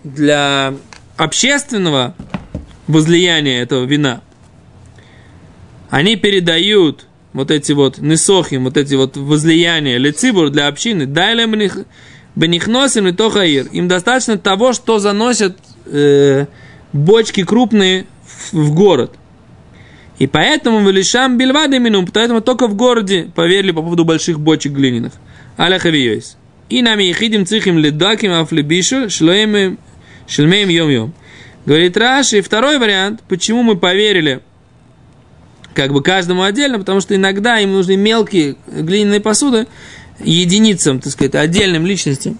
для 0.05 0.73
общественного 1.17 2.15
возлияния 2.87 3.61
этого 3.61 3.83
вина, 3.83 4.21
они 5.89 6.15
передают 6.15 7.07
вот 7.33 7.51
эти 7.51 7.73
вот 7.73 7.97
несохим, 7.97 8.63
вот 8.63 8.77
эти 8.77 8.95
вот 8.95 9.17
возлияния 9.17 9.97
лецибур 9.97 10.49
для 10.49 10.67
общины, 10.67 11.05
дай 11.05 11.35
лем 11.35 11.53
бенихносим 12.36 13.08
и 13.08 13.12
тохаир. 13.12 13.66
Им 13.72 13.88
достаточно 13.88 14.38
того, 14.38 14.72
что 14.72 14.98
заносят 14.98 15.56
э, 15.86 16.46
бочки 16.92 17.44
крупные 17.44 18.06
в, 18.24 18.52
в 18.54 18.74
город. 18.74 19.12
И 20.18 20.26
поэтому 20.26 20.80
в 20.80 20.90
Илишам 20.90 21.36
Бельвады 21.36 21.78
минум, 21.78 22.06
поэтому 22.06 22.40
только 22.40 22.68
в 22.68 22.74
городе 22.74 23.30
поверили 23.34 23.72
по 23.72 23.82
поводу 23.82 24.04
больших 24.04 24.38
бочек 24.38 24.72
глиняных. 24.72 25.12
Аля 25.58 25.78
хавиёйс. 25.78 26.36
И 26.68 26.82
нами 26.82 27.04
ехидим 27.04 27.46
цихим 27.46 27.78
ледаким 27.78 28.32
афлебишу 28.32 29.10
шлоем 29.10 29.78
шельмеем 30.26 30.68
йом-йом. 30.68 31.12
Говорит 31.66 31.96
Раши, 31.96 32.42
второй 32.42 32.78
вариант, 32.78 33.22
почему 33.28 33.62
мы 33.62 33.76
поверили 33.76 34.40
как 35.74 35.92
бы 35.92 36.02
каждому 36.02 36.42
отдельно, 36.42 36.78
потому 36.78 37.00
что 37.00 37.16
иногда 37.16 37.58
им 37.58 37.72
нужны 37.72 37.96
мелкие 37.96 38.56
глиняные 38.66 39.20
посуды 39.20 39.66
единицам, 40.20 41.00
так 41.00 41.12
сказать, 41.12 41.34
отдельным 41.34 41.86
личностям, 41.86 42.38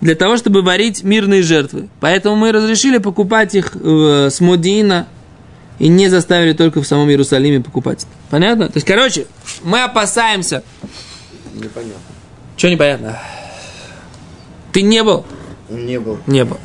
для 0.00 0.14
того, 0.14 0.36
чтобы 0.36 0.62
варить 0.62 1.02
мирные 1.02 1.42
жертвы. 1.42 1.88
Поэтому 2.00 2.36
мы 2.36 2.52
разрешили 2.52 2.98
покупать 2.98 3.54
их 3.54 3.72
э, 3.74 4.28
с 4.30 4.40
Модиина 4.40 5.06
и 5.78 5.88
не 5.88 6.08
заставили 6.08 6.52
только 6.52 6.82
в 6.82 6.86
самом 6.86 7.08
Иерусалиме 7.08 7.60
покупать. 7.60 8.06
Понятно? 8.30 8.66
То 8.66 8.76
есть, 8.76 8.86
короче, 8.86 9.26
мы 9.62 9.82
опасаемся. 9.82 10.62
Непонятно. 11.54 12.00
Что 12.56 12.70
непонятно? 12.70 13.18
Ты 14.72 14.82
не 14.82 15.02
был? 15.02 15.24
Не 15.68 16.00
был. 16.00 16.18
Не 16.26 16.44
был. 16.44 16.56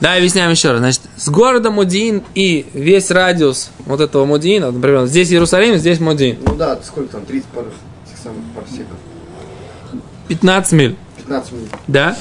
Да, 0.00 0.14
объясняем 0.14 0.50
еще 0.50 0.70
раз. 0.70 0.80
Значит, 0.80 1.02
с 1.16 1.28
города 1.28 1.70
Мудин 1.70 2.22
и 2.34 2.66
весь 2.74 3.10
радиус 3.10 3.70
вот 3.86 4.00
этого 4.00 4.26
Мудина, 4.26 4.70
например, 4.70 5.06
здесь 5.06 5.30
Иерусалим, 5.32 5.76
здесь 5.76 5.98
Мудин. 5.98 6.38
Ну 6.44 6.54
да, 6.56 6.78
сколько 6.82 7.12
там, 7.12 7.24
30 7.24 7.46
пар, 7.48 7.64
самых 8.22 8.44
парсеков. 8.54 8.96
15 10.30 10.72
миль. 10.74 10.96
15 11.16 11.52
минут. 11.52 11.68
Да? 11.88 12.16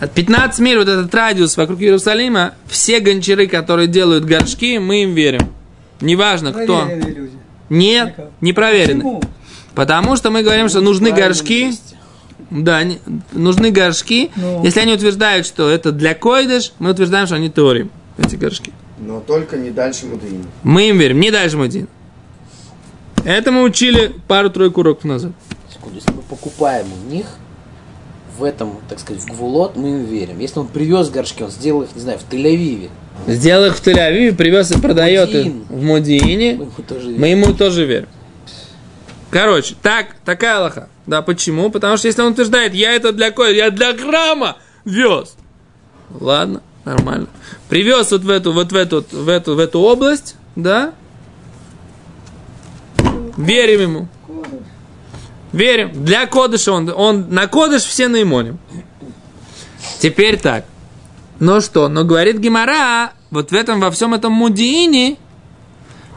От 0.00 0.12
15 0.12 0.58
миль, 0.58 0.78
вот 0.78 0.88
этот 0.88 1.14
радиус 1.14 1.56
вокруг 1.56 1.80
Иерусалима, 1.80 2.54
все 2.66 2.98
гончары, 2.98 3.46
которые 3.46 3.86
делают 3.86 4.24
горшки, 4.24 4.78
мы 4.78 5.04
им 5.04 5.14
верим. 5.14 5.48
Неважно, 6.00 6.52
кто. 6.52 6.88
Люди. 6.88 7.30
Нет, 7.68 8.16
не 8.40 8.52
проверены. 8.52 9.02
Почему? 9.02 9.22
Потому 9.76 10.16
что 10.16 10.32
мы 10.32 10.42
говорим, 10.42 10.68
что 10.68 10.80
нужны 10.80 11.12
горшки. 11.12 11.72
Да, 12.50 12.82
не- 12.82 12.98
нужны 13.30 13.70
горшки. 13.70 14.32
Ну. 14.34 14.64
Если 14.64 14.80
они 14.80 14.94
утверждают, 14.94 15.46
что 15.46 15.70
это 15.70 15.92
для 15.92 16.14
койдыш, 16.14 16.72
мы 16.80 16.90
утверждаем, 16.90 17.26
что 17.26 17.36
они 17.36 17.48
теорим, 17.48 17.90
эти 18.18 18.34
горшки. 18.34 18.72
Но 18.98 19.20
только 19.20 19.56
не 19.56 19.70
дальше 19.70 20.06
Мудеина. 20.06 20.44
Мы 20.64 20.88
им 20.88 20.98
верим, 20.98 21.20
не 21.20 21.30
дальше 21.30 21.56
Мудин. 21.56 21.86
Это 23.24 23.52
мы 23.52 23.62
учили 23.62 24.12
пару-тройку 24.26 24.80
уроков 24.80 25.04
назад. 25.04 25.32
Секунду, 25.72 25.98
если 25.98 26.10
мы 26.10 26.22
покупаем 26.22 26.86
у 26.92 27.10
них, 27.10 27.26
в 28.42 28.44
этом, 28.44 28.78
так 28.88 28.98
сказать, 28.98 29.22
в 29.22 29.26
Гвулот, 29.28 29.76
мы 29.76 29.90
им 29.90 30.04
верим. 30.04 30.40
Если 30.40 30.58
он 30.58 30.66
привез 30.66 31.10
горшки, 31.10 31.44
он 31.44 31.50
сделал 31.50 31.82
их, 31.82 31.94
не 31.94 32.00
знаю, 32.00 32.18
в 32.18 32.30
Тель-Авиве, 32.32 32.90
Сделал 33.28 33.66
их 33.66 33.76
в 33.76 33.86
Тель-Авиве, 33.86 34.34
привез 34.34 34.72
и 34.72 34.80
продает 34.80 35.30
их 35.30 35.44
Модин. 35.44 35.64
в 35.68 35.82
Мудиине. 35.82 36.54
мы 36.54 36.64
ему 36.64 36.82
тоже 36.88 37.06
верим. 37.06 37.20
Мы 37.20 37.26
ему 37.28 37.54
тоже 37.54 37.86
верим. 37.86 38.08
Короче, 39.30 39.76
так, 39.80 40.16
такая 40.24 40.58
Аллаха. 40.58 40.88
Да, 41.06 41.22
почему? 41.22 41.70
Потому 41.70 41.96
что 41.96 42.08
если 42.08 42.20
он 42.22 42.32
утверждает, 42.32 42.74
я 42.74 42.92
это 42.92 43.12
для 43.12 43.30
кое, 43.30 43.54
я 43.54 43.70
для 43.70 43.92
грамма 43.92 44.56
вез. 44.84 45.36
Ладно, 46.18 46.62
нормально. 46.84 47.28
Привез 47.68 48.10
вот 48.10 48.22
в 48.22 48.28
эту, 48.30 48.52
вот 48.52 48.72
в 48.72 48.76
эту, 48.76 49.04
в 49.10 49.28
эту, 49.28 49.54
в 49.54 49.58
эту 49.60 49.78
область, 49.80 50.34
да? 50.56 50.92
Верим 53.36 53.80
ему. 53.80 54.08
Верим. 55.52 56.04
Для 56.04 56.26
кодыша 56.26 56.72
он, 56.72 56.88
он 56.94 57.26
на 57.30 57.46
кодыш 57.46 57.82
все 57.82 58.08
наимоним. 58.08 58.58
Теперь 60.00 60.38
так. 60.38 60.64
Ну 61.38 61.60
что, 61.60 61.88
но 61.88 62.04
говорит 62.04 62.38
Гимара, 62.38 63.12
вот 63.30 63.50
в 63.50 63.54
этом, 63.54 63.80
во 63.80 63.90
всем 63.90 64.14
этом 64.14 64.32
Мудиине, 64.32 65.16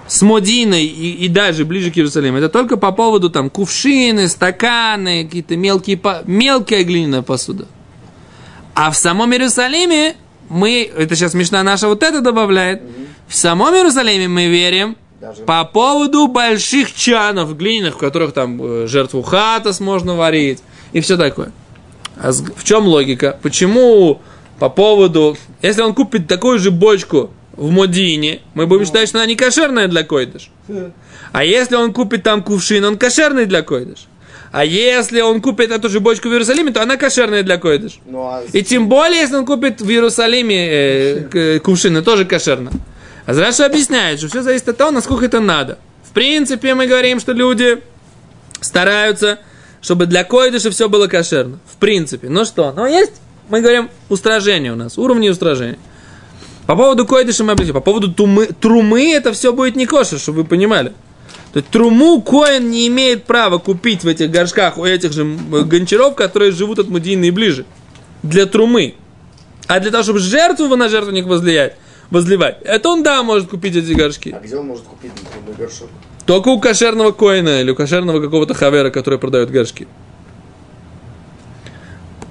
с 0.07 0.21
Модиной 0.21 0.85
и, 0.85 1.25
и 1.25 1.27
даже 1.27 1.65
ближе 1.65 1.91
к 1.91 1.97
Иерусалиму, 1.97 2.37
это 2.37 2.49
только 2.49 2.77
по 2.77 2.91
поводу 2.91 3.29
там 3.29 3.49
кувшины, 3.49 4.27
стаканы, 4.27 5.25
какие-то 5.25 5.55
мелкие, 5.55 5.99
мелкая 6.25 6.83
глиняная 6.83 7.23
посуда. 7.23 7.65
А 8.75 8.91
в 8.91 8.97
самом 8.97 9.33
Иерусалиме 9.33 10.15
мы, 10.49 10.83
это 10.95 11.15
сейчас 11.15 11.31
смешно 11.31 11.63
наша 11.63 11.87
вот 11.87 12.03
это 12.03 12.21
добавляет, 12.21 12.83
в 13.27 13.35
самом 13.35 13.73
Иерусалиме 13.73 14.27
мы 14.27 14.47
верим 14.47 14.95
Даже 15.25 15.43
по 15.43 15.65
поводу 15.65 16.27
больших 16.27 16.93
чанов 16.93 17.57
глиняных, 17.57 17.95
в 17.95 17.97
которых 17.97 18.31
там 18.33 18.61
э, 18.61 18.88
жертву 18.88 19.23
хатас 19.23 19.79
можно 19.79 20.15
варить 20.15 20.59
и 20.93 20.99
все 20.99 21.17
такое. 21.17 21.51
А 22.17 22.31
в 22.31 22.63
чем 22.63 22.85
логика? 22.85 23.39
Почему 23.41 24.21
по 24.59 24.69
поводу... 24.69 25.35
Если 25.63 25.81
он 25.81 25.95
купит 25.95 26.27
такую 26.27 26.59
же 26.59 26.69
бочку 26.69 27.31
в 27.53 27.71
Модине, 27.71 28.41
мы 28.53 28.67
будем 28.67 28.85
считать, 28.85 29.09
что 29.09 29.17
она 29.17 29.25
не 29.25 29.35
кошерная 29.35 29.88
для 29.88 30.03
койдыш. 30.03 30.51
А 31.31 31.43
если 31.43 31.75
он 31.75 31.91
купит 31.91 32.21
там 32.21 32.43
кувшин, 32.43 32.85
он 32.85 32.97
кошерный 32.97 33.47
для 33.47 33.63
койдыш. 33.63 34.05
А 34.51 34.63
если 34.63 35.21
он 35.21 35.41
купит 35.41 35.71
эту 35.71 35.89
же 35.89 35.99
бочку 35.99 36.29
в 36.29 36.33
Иерусалиме, 36.33 36.71
то 36.71 36.83
она 36.83 36.97
кошерная 36.97 37.41
для 37.41 37.57
койдыш. 37.57 37.99
Ну, 38.05 38.21
а 38.21 38.43
И 38.53 38.61
тем 38.61 38.88
более, 38.89 39.21
если 39.21 39.38
он 39.38 39.45
купит 39.45 39.81
в 39.81 39.89
Иерусалиме 39.89 40.67
э, 40.69 41.59
кувшины, 41.59 42.03
тоже 42.03 42.25
кошерно. 42.25 42.71
А 43.25 43.33
Раша 43.33 43.65
объясняет, 43.65 44.19
что 44.19 44.27
все 44.27 44.41
зависит 44.41 44.69
от 44.69 44.77
того, 44.77 44.91
насколько 44.91 45.25
это 45.25 45.39
надо. 45.39 45.79
В 46.03 46.11
принципе, 46.11 46.75
мы 46.75 46.88
говорим, 46.88 47.19
что 47.19 47.31
люди 47.31 47.81
стараются, 48.61 49.39
чтобы 49.81 50.05
для 50.05 50.23
койдыша 50.23 50.69
все 50.71 50.89
было 50.89 51.07
кошерно. 51.07 51.59
В 51.65 51.77
принципе. 51.77 52.29
Ну 52.29 52.45
что, 52.45 52.71
но 52.71 52.88
есть, 52.88 53.13
мы 53.49 53.61
говорим, 53.61 53.89
устражение 54.09 54.71
у 54.73 54.75
нас, 54.75 54.97
уровни 54.97 55.29
устражения. 55.29 55.79
По 56.67 56.75
поводу 56.75 57.05
койдыша 57.05 57.43
мы 57.43 57.53
объяснили. 57.53 57.73
По 57.73 57.81
поводу 57.81 58.11
тумы, 58.11 58.47
трумы 58.47 59.11
это 59.11 59.33
все 59.33 59.53
будет 59.53 59.75
не 59.75 59.85
кошер, 59.85 60.19
чтобы 60.19 60.41
вы 60.41 60.45
понимали. 60.45 60.93
То 61.53 61.59
есть 61.59 61.69
труму 61.69 62.21
коин 62.21 62.69
не 62.69 62.88
имеет 62.88 63.23
права 63.25 63.59
купить 63.59 64.03
в 64.03 64.07
этих 64.07 64.29
горшках 64.29 64.77
у 64.77 64.85
этих 64.85 65.13
же 65.13 65.23
гончаров, 65.23 66.15
которые 66.15 66.51
живут 66.51 66.79
от 66.79 66.89
Мудины 66.89 67.31
ближе. 67.31 67.65
Для 68.23 68.45
трумы. 68.45 68.95
А 69.67 69.79
для 69.79 69.91
того, 69.91 70.03
чтобы 70.03 70.19
жертву 70.19 70.75
на 70.75 70.89
жертвенник 70.89 71.25
возлиять, 71.25 71.75
возливать, 72.11 72.57
это 72.63 72.89
он, 72.89 73.03
да, 73.03 73.23
может 73.23 73.49
купить 73.49 73.75
эти 73.75 73.93
горшки. 73.93 74.35
а 74.37 74.39
где 74.39 74.55
он 74.55 74.67
может 74.67 74.85
купить 74.85 75.11
например, 75.13 75.57
горшок? 75.57 75.89
Только 76.25 76.49
у 76.49 76.59
кошерного 76.59 77.11
коина 77.11 77.61
или 77.61 77.71
у 77.71 77.75
кошерного 77.75 78.21
какого-то 78.21 78.53
хавера, 78.53 78.89
который 78.89 79.19
продает 79.19 79.51
горшки. 79.51 79.87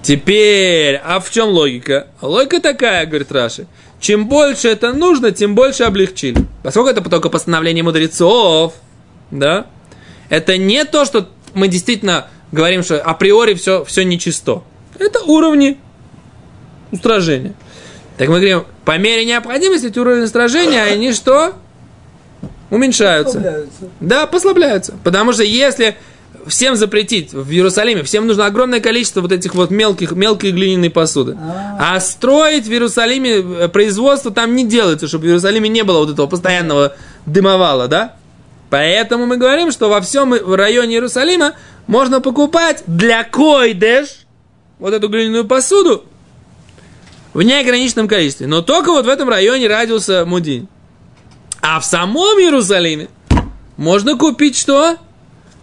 Теперь, 0.02 0.96
а 0.96 1.18
в 1.18 1.30
чем 1.30 1.48
логика? 1.48 2.08
Логика 2.20 2.60
такая, 2.60 3.06
говорит 3.06 3.32
Раши. 3.32 3.66
Чем 4.00 4.28
больше 4.28 4.68
это 4.68 4.92
нужно, 4.92 5.30
тем 5.30 5.54
больше 5.54 5.84
облегчили. 5.84 6.44
Поскольку 6.62 6.90
это 6.90 7.02
только 7.08 7.30
постановление 7.30 7.82
мудрецов, 7.82 8.74
да, 9.30 9.66
это 10.28 10.58
не 10.58 10.84
то, 10.84 11.06
что 11.06 11.30
мы 11.54 11.68
действительно 11.68 12.26
говорим, 12.52 12.82
что 12.82 13.00
априори 13.00 13.54
все, 13.54 13.82
все 13.84 14.04
нечисто. 14.04 14.62
Это 14.98 15.20
уровни 15.20 15.78
устражения. 16.92 17.54
Так 18.16 18.28
мы 18.28 18.36
говорим, 18.36 18.64
по 18.84 18.96
мере 18.96 19.24
необходимости 19.24 19.86
эти 19.86 19.98
уровни 19.98 20.22
устражения, 20.22 20.82
они 20.82 21.12
что? 21.12 21.54
Уменьшаются. 22.70 23.38
Расслабляются. 23.38 23.88
Да, 24.00 24.26
послабляются. 24.26 24.94
Потому 25.02 25.32
что 25.32 25.42
если 25.42 25.96
всем 26.46 26.76
запретить 26.76 27.32
в 27.32 27.50
Иерусалиме, 27.50 28.02
всем 28.02 28.26
нужно 28.26 28.46
огромное 28.46 28.80
количество 28.80 29.20
вот 29.20 29.32
этих 29.32 29.54
вот 29.54 29.70
мелких, 29.70 30.12
мелкой 30.12 30.52
глиняной 30.52 30.90
посуды. 30.90 31.36
А. 31.40 31.96
А 31.96 32.00
строить 32.00 32.66
в 32.66 32.70
Иерусалиме 32.70 33.36
э, 33.36 33.68
производство 33.68 34.30
там 34.30 34.54
не 34.54 34.66
делается, 34.66 35.08
чтобы 35.08 35.24
в 35.24 35.26
Иерусалиме 35.28 35.68
не 35.68 35.82
было 35.82 35.98
вот 35.98 36.10
этого 36.10 36.26
постоянного 36.26 36.94
дымовала, 37.26 37.88
да? 37.88 38.14
Поэтому 38.70 39.26
мы 39.26 39.36
говорим, 39.36 39.70
что 39.70 39.88
во 39.88 40.00
всем 40.00 40.30
в 40.30 40.56
районе 40.56 40.94
Иерусалима 40.94 41.54
можно 41.86 42.20
покупать 42.20 42.82
для 42.86 43.24
койдеш 43.24 44.26
вот 44.78 44.92
эту 44.92 45.08
глиняную 45.08 45.44
посуду 45.46 46.04
в 47.34 47.42
неограниченном 47.42 48.08
количестве. 48.08 48.46
Но 48.46 48.62
только 48.62 48.90
вот 48.90 49.04
в 49.04 49.08
этом 49.08 49.28
районе 49.28 49.66
радиуса 49.68 50.24
Мудин. 50.24 50.68
А 51.60 51.80
в 51.80 51.84
самом 51.84 52.38
Иерусалиме 52.38 53.08
можно 53.76 54.16
купить 54.16 54.56
что? 54.56 54.96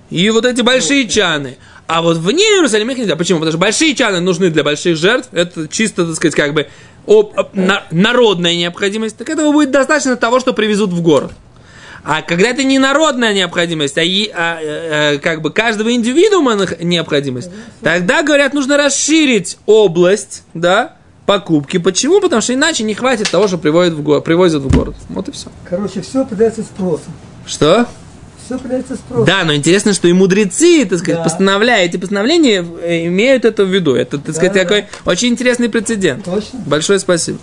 И 0.10 0.30
вот 0.30 0.46
эти 0.46 0.62
большие 0.62 1.08
чаны. 1.08 1.58
А 1.88 2.02
вот 2.02 2.18
вне 2.18 2.44
Иерусалима 2.44 2.92
их 2.92 3.00
нельзя. 3.00 3.16
Почему? 3.16 3.40
Потому 3.40 3.52
что 3.54 3.60
большие 3.60 3.96
чаны 3.96 4.20
нужны 4.20 4.50
для 4.50 4.64
больших 4.64 4.98
жертв. 4.98 5.30
Это 5.32 5.68
чисто, 5.68 6.06
так 6.06 6.16
сказать, 6.16 6.36
как 6.36 6.54
бы 6.54 6.68
об- 7.08 7.32
об- 7.36 7.56
на- 7.56 7.84
народная 7.92 8.56
необходимость. 8.56 9.18
Так 9.18 9.30
этого 9.30 9.52
будет 9.52 9.72
достаточно 9.72 10.16
того, 10.16 10.40
что 10.40 10.54
привезут 10.54 10.92
в 10.92 11.02
город. 11.02 11.32
А 12.04 12.22
когда 12.24 12.50
это 12.50 12.64
не 12.64 12.80
народная 12.80 13.32
необходимость, 13.34 13.98
а, 13.98 14.04
и- 14.04 14.30
а, 14.34 14.60
э, 14.60 15.18
как 15.20 15.42
бы 15.42 15.52
каждого 15.52 15.94
индивидуума 15.94 16.58
необходимость, 16.80 17.52
тогда, 17.82 18.24
говорят, 18.24 18.54
нужно 18.54 18.76
расширить 18.76 19.58
область, 19.68 20.44
да, 20.56 20.96
покупки. 21.40 21.78
Почему? 21.78 22.20
Потому 22.20 22.42
что 22.42 22.54
иначе 22.54 22.84
не 22.84 22.94
хватит 22.94 23.30
того, 23.30 23.48
что 23.48 23.58
привозят 23.58 23.94
в, 23.94 24.02
го- 24.04 24.20
привозят 24.22 24.64
в 24.64 24.76
город. 24.76 24.96
Вот 25.10 25.30
и 25.30 25.32
все. 25.32 25.48
Короче, 25.70 26.02
все 26.02 26.26
подается 26.26 26.62
спросом. 26.62 27.14
Что? 27.46 27.86
Все 28.46 28.58
подается 28.60 28.96
спросом. 28.96 29.26
Да, 29.26 29.44
но 29.46 29.54
интересно, 29.56 29.94
что 29.94 30.10
и 30.10 30.14
мудрецы, 30.14 30.84
так 30.86 31.00
сказать, 31.00 31.20
Да. 31.20 31.24
постановляя 31.24 31.86
эти 31.86 31.96
постановления, 31.96 32.66
э, 32.84 33.08
имеют 33.08 33.46
это 33.46 33.64
в 33.64 33.70
виду. 33.74 33.96
Это, 33.96 34.18
так 34.18 34.36
сказать, 34.36 34.52
Да, 34.54 34.60
да. 34.60 34.66
такой 34.66 34.86
очень 35.06 35.30
интересный 35.30 35.70
прецедент. 35.70 36.26
Точно. 36.26 36.60
Большое 36.66 37.00
спасибо. 37.00 37.38